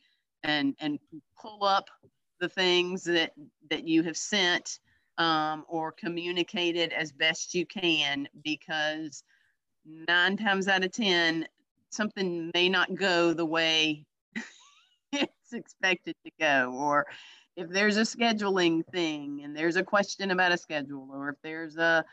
and 0.42 0.74
and 0.80 0.98
pull 1.40 1.62
up 1.64 1.88
the 2.40 2.48
things 2.48 3.04
that 3.04 3.32
that 3.70 3.86
you 3.86 4.02
have 4.02 4.16
sent 4.16 4.80
um, 5.18 5.64
or 5.68 5.92
communicated 5.92 6.92
as 6.92 7.12
best 7.12 7.54
you 7.54 7.64
can 7.66 8.26
because 8.42 9.22
nine 10.08 10.36
times 10.36 10.66
out 10.66 10.82
of 10.82 10.90
ten 10.90 11.46
something 11.90 12.50
may 12.54 12.68
not 12.68 12.94
go 12.94 13.32
the 13.32 13.44
way 13.44 14.04
it's 15.12 15.52
expected 15.52 16.16
to 16.24 16.30
go. 16.40 16.72
Or 16.74 17.06
if 17.56 17.68
there's 17.68 17.96
a 17.96 18.02
scheduling 18.02 18.84
thing 18.86 19.42
and 19.44 19.56
there's 19.56 19.76
a 19.76 19.84
question 19.84 20.30
about 20.30 20.52
a 20.52 20.58
schedule 20.58 21.08
or 21.12 21.30
if 21.30 21.36
there's 21.42 21.76
a 21.76 22.04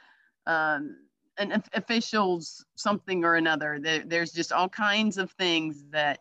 um, 0.45 0.97
an 1.41 1.63
officials 1.73 2.65
something 2.75 3.25
or 3.25 3.36
another. 3.36 3.80
There, 3.80 4.04
there's 4.06 4.32
just 4.32 4.51
all 4.51 4.69
kinds 4.69 5.17
of 5.17 5.32
things 5.32 5.84
that 5.91 6.19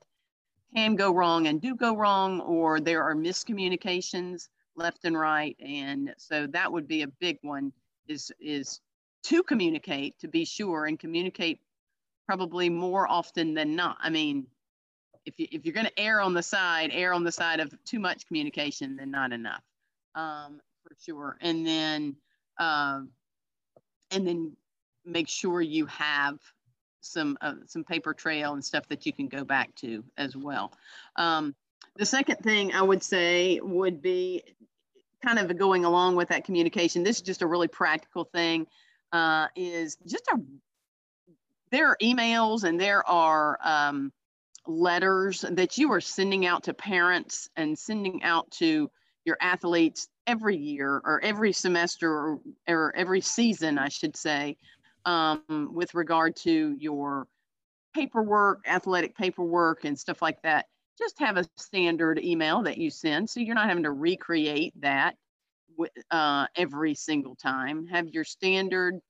can 0.74 0.96
go 0.96 1.12
wrong 1.12 1.46
and 1.46 1.60
do 1.60 1.74
go 1.74 1.96
wrong, 1.96 2.40
or 2.40 2.80
there 2.80 3.02
are 3.02 3.14
miscommunications 3.14 4.48
left 4.76 5.04
and 5.04 5.18
right. 5.18 5.56
And 5.60 6.14
so 6.16 6.46
that 6.48 6.72
would 6.72 6.88
be 6.88 7.02
a 7.02 7.08
big 7.08 7.38
one 7.42 7.72
is, 8.08 8.32
is 8.40 8.80
to 9.24 9.42
communicate, 9.42 10.18
to 10.20 10.28
be 10.28 10.44
sure, 10.44 10.86
and 10.86 10.98
communicate 10.98 11.60
probably 12.26 12.70
more 12.70 13.06
often 13.10 13.54
than 13.54 13.76
not. 13.76 13.98
I 14.00 14.10
mean, 14.10 14.46
if, 15.26 15.38
you, 15.38 15.48
if 15.50 15.64
you're 15.64 15.74
going 15.74 15.86
to 15.86 16.00
err 16.00 16.20
on 16.20 16.32
the 16.32 16.42
side, 16.42 16.90
err 16.92 17.12
on 17.12 17.24
the 17.24 17.32
side 17.32 17.60
of 17.60 17.74
too 17.84 17.98
much 17.98 18.26
communication 18.26 18.96
than 18.96 19.10
not 19.10 19.32
enough, 19.32 19.62
um, 20.14 20.60
for 20.82 20.96
sure. 21.04 21.36
And 21.40 21.66
then, 21.66 22.16
uh, 22.58 23.02
and 24.12 24.26
then 24.26 24.56
make 25.04 25.28
sure 25.28 25.60
you 25.60 25.86
have 25.86 26.38
some 27.00 27.38
uh, 27.40 27.54
some 27.66 27.84
paper 27.84 28.12
trail 28.14 28.52
and 28.52 28.64
stuff 28.64 28.86
that 28.88 29.06
you 29.06 29.12
can 29.12 29.28
go 29.28 29.44
back 29.44 29.74
to 29.76 30.04
as 30.16 30.36
well. 30.36 30.72
Um, 31.16 31.54
the 31.96 32.06
second 32.06 32.36
thing 32.36 32.72
I 32.72 32.82
would 32.82 33.02
say 33.02 33.60
would 33.62 34.02
be 34.02 34.42
kind 35.24 35.38
of 35.38 35.56
going 35.58 35.84
along 35.84 36.16
with 36.16 36.28
that 36.28 36.44
communication. 36.44 37.02
This 37.02 37.16
is 37.16 37.22
just 37.22 37.42
a 37.42 37.46
really 37.46 37.68
practical 37.68 38.24
thing. 38.24 38.66
Uh, 39.12 39.48
is 39.56 39.96
just 40.06 40.26
a 40.32 40.40
there 41.70 41.88
are 41.88 41.96
emails 42.02 42.64
and 42.64 42.80
there 42.80 43.08
are 43.08 43.58
um, 43.62 44.12
letters 44.66 45.44
that 45.50 45.78
you 45.78 45.92
are 45.92 46.00
sending 46.00 46.46
out 46.46 46.64
to 46.64 46.74
parents 46.74 47.48
and 47.56 47.78
sending 47.78 48.22
out 48.22 48.50
to 48.50 48.90
your 49.24 49.36
athletes 49.40 50.08
every 50.26 50.56
year 50.56 51.00
or 51.04 51.20
every 51.22 51.52
semester 51.52 52.10
or, 52.10 52.40
or 52.68 52.94
every 52.96 53.20
season, 53.20 53.78
I 53.78 53.88
should 53.88 54.16
say, 54.16 54.56
um, 55.04 55.70
with 55.72 55.94
regard 55.94 56.36
to 56.36 56.76
your 56.78 57.26
paperwork, 57.94 58.64
athletic 58.66 59.16
paperwork, 59.16 59.84
and 59.84 59.98
stuff 59.98 60.22
like 60.22 60.40
that. 60.42 60.66
Just 60.98 61.18
have 61.18 61.36
a 61.36 61.44
standard 61.56 62.18
email 62.22 62.62
that 62.62 62.78
you 62.78 62.90
send 62.90 63.28
so 63.28 63.40
you're 63.40 63.54
not 63.54 63.68
having 63.68 63.84
to 63.84 63.92
recreate 63.92 64.74
that 64.80 65.16
uh, 66.10 66.46
every 66.56 66.94
single 66.94 67.34
time. 67.34 67.86
Have 67.86 68.08
your 68.08 68.24
standard 68.24 69.00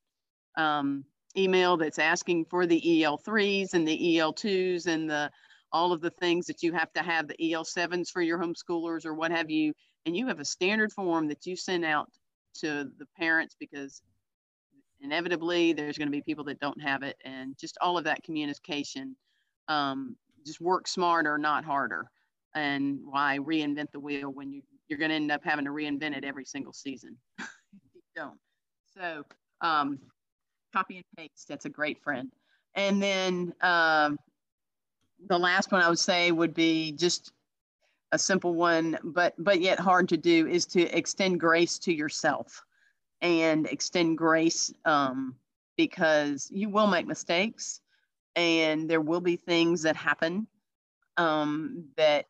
um, 0.56 1.04
email 1.36 1.76
that's 1.76 1.98
asking 1.98 2.44
for 2.46 2.66
the 2.66 2.80
EL3s 2.80 3.74
and 3.74 3.86
the 3.86 4.16
EL2s 4.16 4.86
and 4.86 5.08
the 5.08 5.30
all 5.72 5.92
of 5.92 6.00
the 6.00 6.10
things 6.10 6.46
that 6.46 6.62
you 6.62 6.72
have 6.72 6.92
to 6.92 7.02
have 7.02 7.28
the 7.28 7.36
EL7s 7.40 8.10
for 8.10 8.22
your 8.22 8.38
homeschoolers 8.38 9.06
or 9.06 9.14
what 9.14 9.30
have 9.30 9.48
you. 9.48 9.72
And 10.04 10.16
you 10.16 10.26
have 10.26 10.40
a 10.40 10.44
standard 10.44 10.92
form 10.92 11.28
that 11.28 11.46
you 11.46 11.54
send 11.54 11.84
out 11.84 12.08
to 12.54 12.90
the 12.98 13.06
parents 13.16 13.54
because 13.58 14.02
inevitably 15.00 15.72
there's 15.72 15.98
going 15.98 16.08
to 16.08 16.12
be 16.12 16.22
people 16.22 16.44
that 16.44 16.60
don't 16.60 16.80
have 16.80 17.02
it 17.02 17.16
and 17.24 17.56
just 17.58 17.78
all 17.80 17.96
of 17.96 18.04
that 18.04 18.22
communication 18.22 19.16
um, 19.68 20.16
just 20.46 20.60
work 20.60 20.86
smarter 20.86 21.38
not 21.38 21.64
harder 21.64 22.10
and 22.54 23.00
why 23.04 23.38
reinvent 23.40 23.90
the 23.92 24.00
wheel 24.00 24.30
when 24.30 24.52
you, 24.52 24.62
you're 24.88 24.98
going 24.98 25.10
to 25.10 25.14
end 25.14 25.30
up 25.30 25.42
having 25.44 25.64
to 25.64 25.70
reinvent 25.70 26.16
it 26.16 26.24
every 26.24 26.44
single 26.44 26.72
season. 26.72 27.16
You 27.94 28.02
don't. 28.16 28.38
So 28.92 29.24
um, 29.60 30.00
copy 30.72 30.96
and 30.96 31.04
paste 31.16 31.46
that's 31.48 31.66
a 31.66 31.68
great 31.68 32.02
friend. 32.02 32.32
And 32.74 33.00
then 33.00 33.52
um, 33.60 34.18
the 35.28 35.38
last 35.38 35.70
one 35.70 35.80
I 35.80 35.88
would 35.88 36.00
say 36.00 36.32
would 36.32 36.52
be 36.52 36.90
just 36.92 37.32
a 38.10 38.18
simple 38.18 38.54
one, 38.54 38.98
but 39.04 39.34
but 39.38 39.60
yet 39.60 39.78
hard 39.78 40.08
to 40.08 40.16
do 40.16 40.48
is 40.48 40.66
to 40.66 40.82
extend 40.96 41.38
grace 41.38 41.78
to 41.80 41.92
yourself 41.92 42.60
and 43.22 43.66
extend 43.66 44.18
grace 44.18 44.72
um, 44.84 45.34
because 45.76 46.48
you 46.52 46.68
will 46.68 46.86
make 46.86 47.06
mistakes 47.06 47.80
and 48.36 48.88
there 48.88 49.00
will 49.00 49.20
be 49.20 49.36
things 49.36 49.82
that 49.82 49.96
happen 49.96 50.46
um, 51.16 51.84
that 51.96 52.26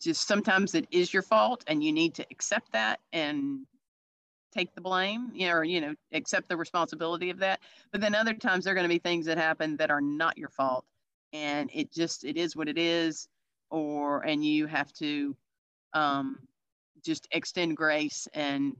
just 0.00 0.26
sometimes 0.26 0.74
it 0.74 0.86
is 0.90 1.12
your 1.12 1.22
fault 1.22 1.64
and 1.66 1.82
you 1.82 1.92
need 1.92 2.14
to 2.14 2.26
accept 2.30 2.72
that 2.72 3.00
and 3.12 3.60
take 4.52 4.74
the 4.74 4.80
blame 4.80 5.30
you 5.32 5.46
know, 5.46 5.54
or 5.54 5.64
you 5.64 5.80
know 5.80 5.94
accept 6.12 6.48
the 6.48 6.56
responsibility 6.56 7.30
of 7.30 7.38
that. 7.38 7.60
But 7.90 8.00
then 8.00 8.14
other 8.14 8.34
times 8.34 8.64
there 8.64 8.72
are 8.72 8.74
going 8.74 8.84
to 8.84 8.94
be 8.94 8.98
things 8.98 9.26
that 9.26 9.38
happen 9.38 9.76
that 9.78 9.90
are 9.90 10.00
not 10.00 10.36
your 10.36 10.50
fault 10.50 10.84
and 11.32 11.70
it 11.72 11.92
just 11.92 12.24
it 12.24 12.36
is 12.36 12.54
what 12.56 12.68
it 12.68 12.78
is 12.78 13.28
or 13.70 14.20
and 14.22 14.44
you 14.44 14.66
have 14.66 14.92
to 14.94 15.34
um, 15.94 16.38
just 17.04 17.26
extend 17.32 17.76
grace 17.76 18.28
and 18.34 18.76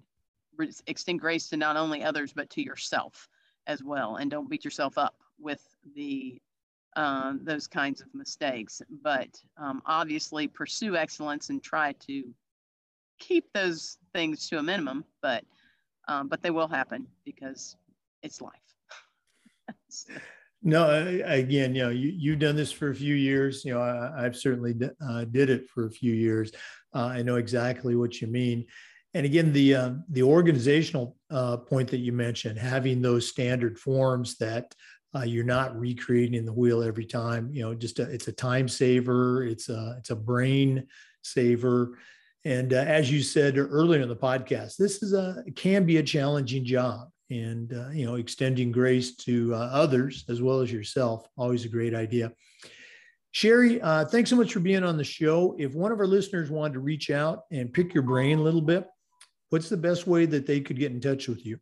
extend 0.87 1.21
grace 1.21 1.49
to 1.49 1.57
not 1.57 1.77
only 1.77 2.03
others 2.03 2.33
but 2.33 2.51
to 2.51 2.63
yourself 2.63 3.29
as 3.67 3.83
well 3.83 4.17
and 4.17 4.31
don't 4.31 4.51
beat 4.51 4.65
yourself 4.65 4.99
up 4.99 5.17
with 5.39 5.63
the 5.95 6.41
um, 6.95 7.41
those 7.43 7.67
kinds 7.67 8.01
of 8.01 8.09
mistakes 8.15 8.83
but 9.03 9.29
um, 9.57 9.83
obviously 9.87 10.47
pursue 10.47 10.97
excellence 10.97 11.49
and 11.49 11.63
try 11.63 11.93
to 11.93 12.25
keep 13.19 13.51
those 13.55 13.99
things 14.13 14.49
to 14.49 14.59
a 14.59 14.63
minimum 14.63 15.05
but 15.23 15.45
um, 16.09 16.29
but 16.29 16.43
they 16.43 16.51
will 16.51 16.69
happen 16.69 17.07
because 17.25 17.77
it's 18.23 18.41
life 18.41 18.53
so. 19.89 20.13
No, 20.65 21.21
again, 21.25 21.75
you 21.75 21.83
know, 21.83 21.91
you, 21.91 22.13
you've 22.17 22.39
done 22.39 22.55
this 22.55 22.71
for 22.71 22.91
a 22.91 22.95
few 22.95 23.17
years. 23.17 23.65
You 23.65 23.75
know, 23.75 23.81
I, 23.81 24.23
have 24.23 24.37
certainly 24.37 24.75
uh, 25.05 25.25
did 25.25 25.51
it 25.51 25.69
for 25.69 25.87
a 25.87 25.91
few 25.91 26.13
years. 26.13 26.53
Uh, 26.95 27.07
I 27.07 27.23
know 27.23 27.35
exactly 27.35 27.97
what 27.97 28.21
you 28.21 28.29
mean. 28.29 28.67
And 29.15 29.27
again, 29.27 29.53
the 29.53 29.75
uh, 29.75 29.91
the 30.09 30.23
organizational 30.23 31.17
uh, 31.31 31.59
point 31.59 31.91
that 31.91 31.99
you 31.99 32.13
mentioned, 32.13 32.59
having 32.59 33.03
those 33.03 33.29
standard 33.29 33.79
forms 33.79 34.39
that 34.39 34.75
uh, 35.15 35.23
you're 35.23 35.45
not 35.45 35.79
recreating 35.79 36.45
the 36.45 36.53
wheel 36.53 36.83
every 36.83 37.05
time. 37.05 37.51
You 37.53 37.63
know, 37.63 37.75
just 37.75 37.99
a, 37.99 38.11
it's 38.11 38.29
a 38.29 38.33
time 38.33 38.69
saver. 38.69 39.45
It's 39.45 39.69
a 39.69 39.97
it's 39.99 40.11
a 40.11 40.17
brain 40.17 40.87
saver. 41.23 41.99
And 42.45 42.73
uh, 42.73 42.77
as 42.79 43.11
you 43.11 43.23
said 43.23 43.59
earlier 43.59 44.01
in 44.01 44.09
the 44.09 44.17
podcast, 44.17 44.77
this 44.77 45.03
is 45.03 45.13
a 45.13 45.45
can 45.55 45.85
be 45.85 45.99
a 45.99 46.03
challenging 46.03 46.65
job 46.65 47.09
and 47.33 47.73
uh, 47.73 47.89
you 47.91 48.05
know 48.05 48.17
extending 48.17 48.71
grace 48.71 49.17
to 49.17 49.55
uh, 49.55 49.59
others 49.59 50.25
as 50.29 50.43
well 50.43 50.61
as 50.61 50.71
yourself 50.71 51.27
always 51.37 51.65
a 51.65 51.69
great 51.69 51.95
idea 51.95 52.31
sherry 53.31 53.81
uh, 53.81 54.05
thanks 54.05 54.29
so 54.29 54.37
much 54.37 54.53
for 54.53 54.61
being 54.61 54.85
on 54.85 54.97
the 54.97 55.05
show 55.05 55.57
if 55.59 55.75
one 55.75 55.93
of 55.93 55.99
our 55.99 56.07
listeners 56.07 56.51
wanted 56.51 56.75
to 56.75 56.81
reach 56.81 57.11
out 57.11 57.45
and 57.51 57.73
pick 57.73 57.95
your 57.95 58.03
brain 58.03 58.39
a 58.39 58.43
little 58.43 58.61
bit 58.61 58.87
what's 59.53 59.68
the 59.68 59.76
best 59.76 60.07
way 60.07 60.24
that 60.24 60.46
they 60.46 60.61
could 60.61 60.78
get 60.78 60.92
in 60.92 61.00
touch 61.00 61.28
with 61.28 61.44
you 61.44 61.59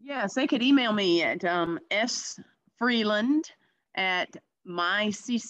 yes 0.00 0.34
they 0.34 0.46
could 0.46 0.62
email 0.62 0.92
me 0.92 1.22
at 1.22 1.44
um, 1.44 1.78
s 1.90 2.40
friedland 2.78 3.50
at 3.96 4.34
myccs.org 4.68 5.40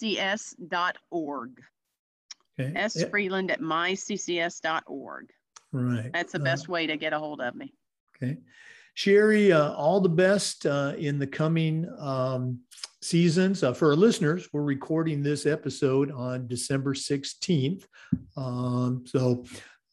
okay. 2.59 2.71
s 2.75 3.03
friedland 3.09 3.49
at 3.49 3.59
myccs.org 3.61 5.29
right 5.73 6.11
that's 6.13 6.33
the 6.33 6.39
uh, 6.39 6.43
best 6.43 6.69
way 6.69 6.85
to 6.85 6.97
get 6.97 7.13
a 7.13 7.19
hold 7.19 7.41
of 7.41 7.55
me 7.55 7.73
okay 8.15 8.37
Sherry, 8.97 9.51
uh, 9.51 9.73
all 9.73 10.01
the 10.01 10.09
best 10.09 10.65
uh, 10.65 10.93
in 10.97 11.19
the 11.19 11.27
coming 11.27 11.87
um, 11.99 12.61
seasons. 12.99 13.63
Uh, 13.63 13.71
for 13.71 13.89
our 13.89 13.95
listeners, 13.95 14.49
we're 14.51 14.63
recording 14.63 15.21
this 15.21 15.45
episode 15.45 16.11
on 16.11 16.47
December 16.47 16.95
16th. 16.95 17.83
Um, 18.35 19.03
so 19.05 19.45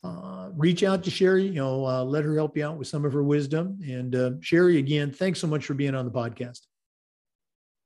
uh, 0.05 0.51
reach 0.57 0.83
out 0.83 1.03
to 1.05 1.11
Sherry, 1.11 1.47
you 1.47 1.55
know, 1.55 1.87
uh, 1.87 2.05
let 2.05 2.25
her 2.25 2.35
help 2.35 2.57
you 2.57 2.67
out 2.67 2.77
with 2.77 2.89
some 2.89 3.05
of 3.05 3.13
her 3.13 3.23
wisdom. 3.23 3.79
And 3.87 4.15
uh, 4.15 4.31
Sherry, 4.41 4.79
again, 4.79 5.11
thanks 5.11 5.41
so 5.41 5.47
much 5.47 5.65
for 5.67 5.75
being 5.75 5.95
on 5.95 6.05
the 6.05 6.11
podcast. 6.11 6.61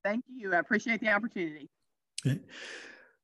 Thank 0.05 0.25
you. 0.29 0.55
I 0.55 0.59
appreciate 0.59 1.01
the 1.01 1.11
opportunity. 1.11 1.71
Okay 2.27 2.41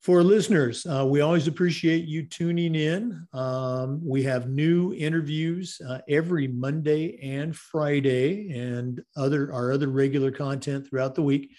for 0.05 0.21
listeners, 0.21 0.85
uh, 0.85 1.03
we 1.03 1.21
always 1.21 1.47
appreciate 1.47 2.05
you 2.05 2.27
tuning 2.27 2.75
in. 2.75 3.25
Um, 3.33 3.99
we 4.05 4.21
have 4.21 4.47
new 4.47 4.93
interviews 4.93 5.81
uh, 5.81 5.97
every 6.07 6.47
Monday 6.47 7.17
and 7.23 7.55
Friday, 7.55 8.51
and 8.51 9.03
other 9.17 9.51
our 9.51 9.71
other 9.71 9.87
regular 9.87 10.29
content 10.29 10.87
throughout 10.87 11.15
the 11.15 11.23
week. 11.23 11.49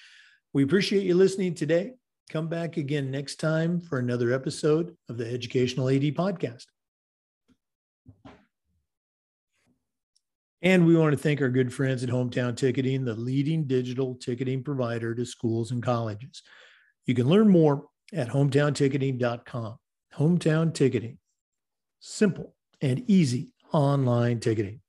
We 0.52 0.62
appreciate 0.62 1.02
you 1.02 1.16
listening 1.16 1.54
today. 1.54 1.94
Come 2.30 2.46
back 2.46 2.76
again 2.76 3.10
next 3.10 3.40
time 3.40 3.80
for 3.80 3.98
another 3.98 4.32
episode 4.32 4.96
of 5.08 5.18
the 5.18 5.28
Educational 5.28 5.88
AD 5.88 6.02
Podcast. 6.14 6.66
And 10.62 10.86
we 10.86 10.96
want 10.96 11.12
to 11.12 11.18
thank 11.18 11.40
our 11.40 11.48
good 11.48 11.72
friends 11.72 12.02
at 12.02 12.08
Hometown 12.08 12.56
Ticketing, 12.56 13.04
the 13.04 13.14
leading 13.14 13.66
digital 13.66 14.14
ticketing 14.14 14.64
provider 14.64 15.14
to 15.14 15.24
schools 15.24 15.70
and 15.70 15.82
colleges. 15.82 16.42
You 17.04 17.14
can 17.14 17.28
learn 17.28 17.48
more 17.48 17.84
at 18.12 18.28
hometownticketing.com. 18.28 19.76
Hometown 20.14 20.74
Ticketing. 20.74 21.18
Simple 22.00 22.54
and 22.80 23.08
easy 23.08 23.52
online 23.72 24.40
ticketing. 24.40 24.80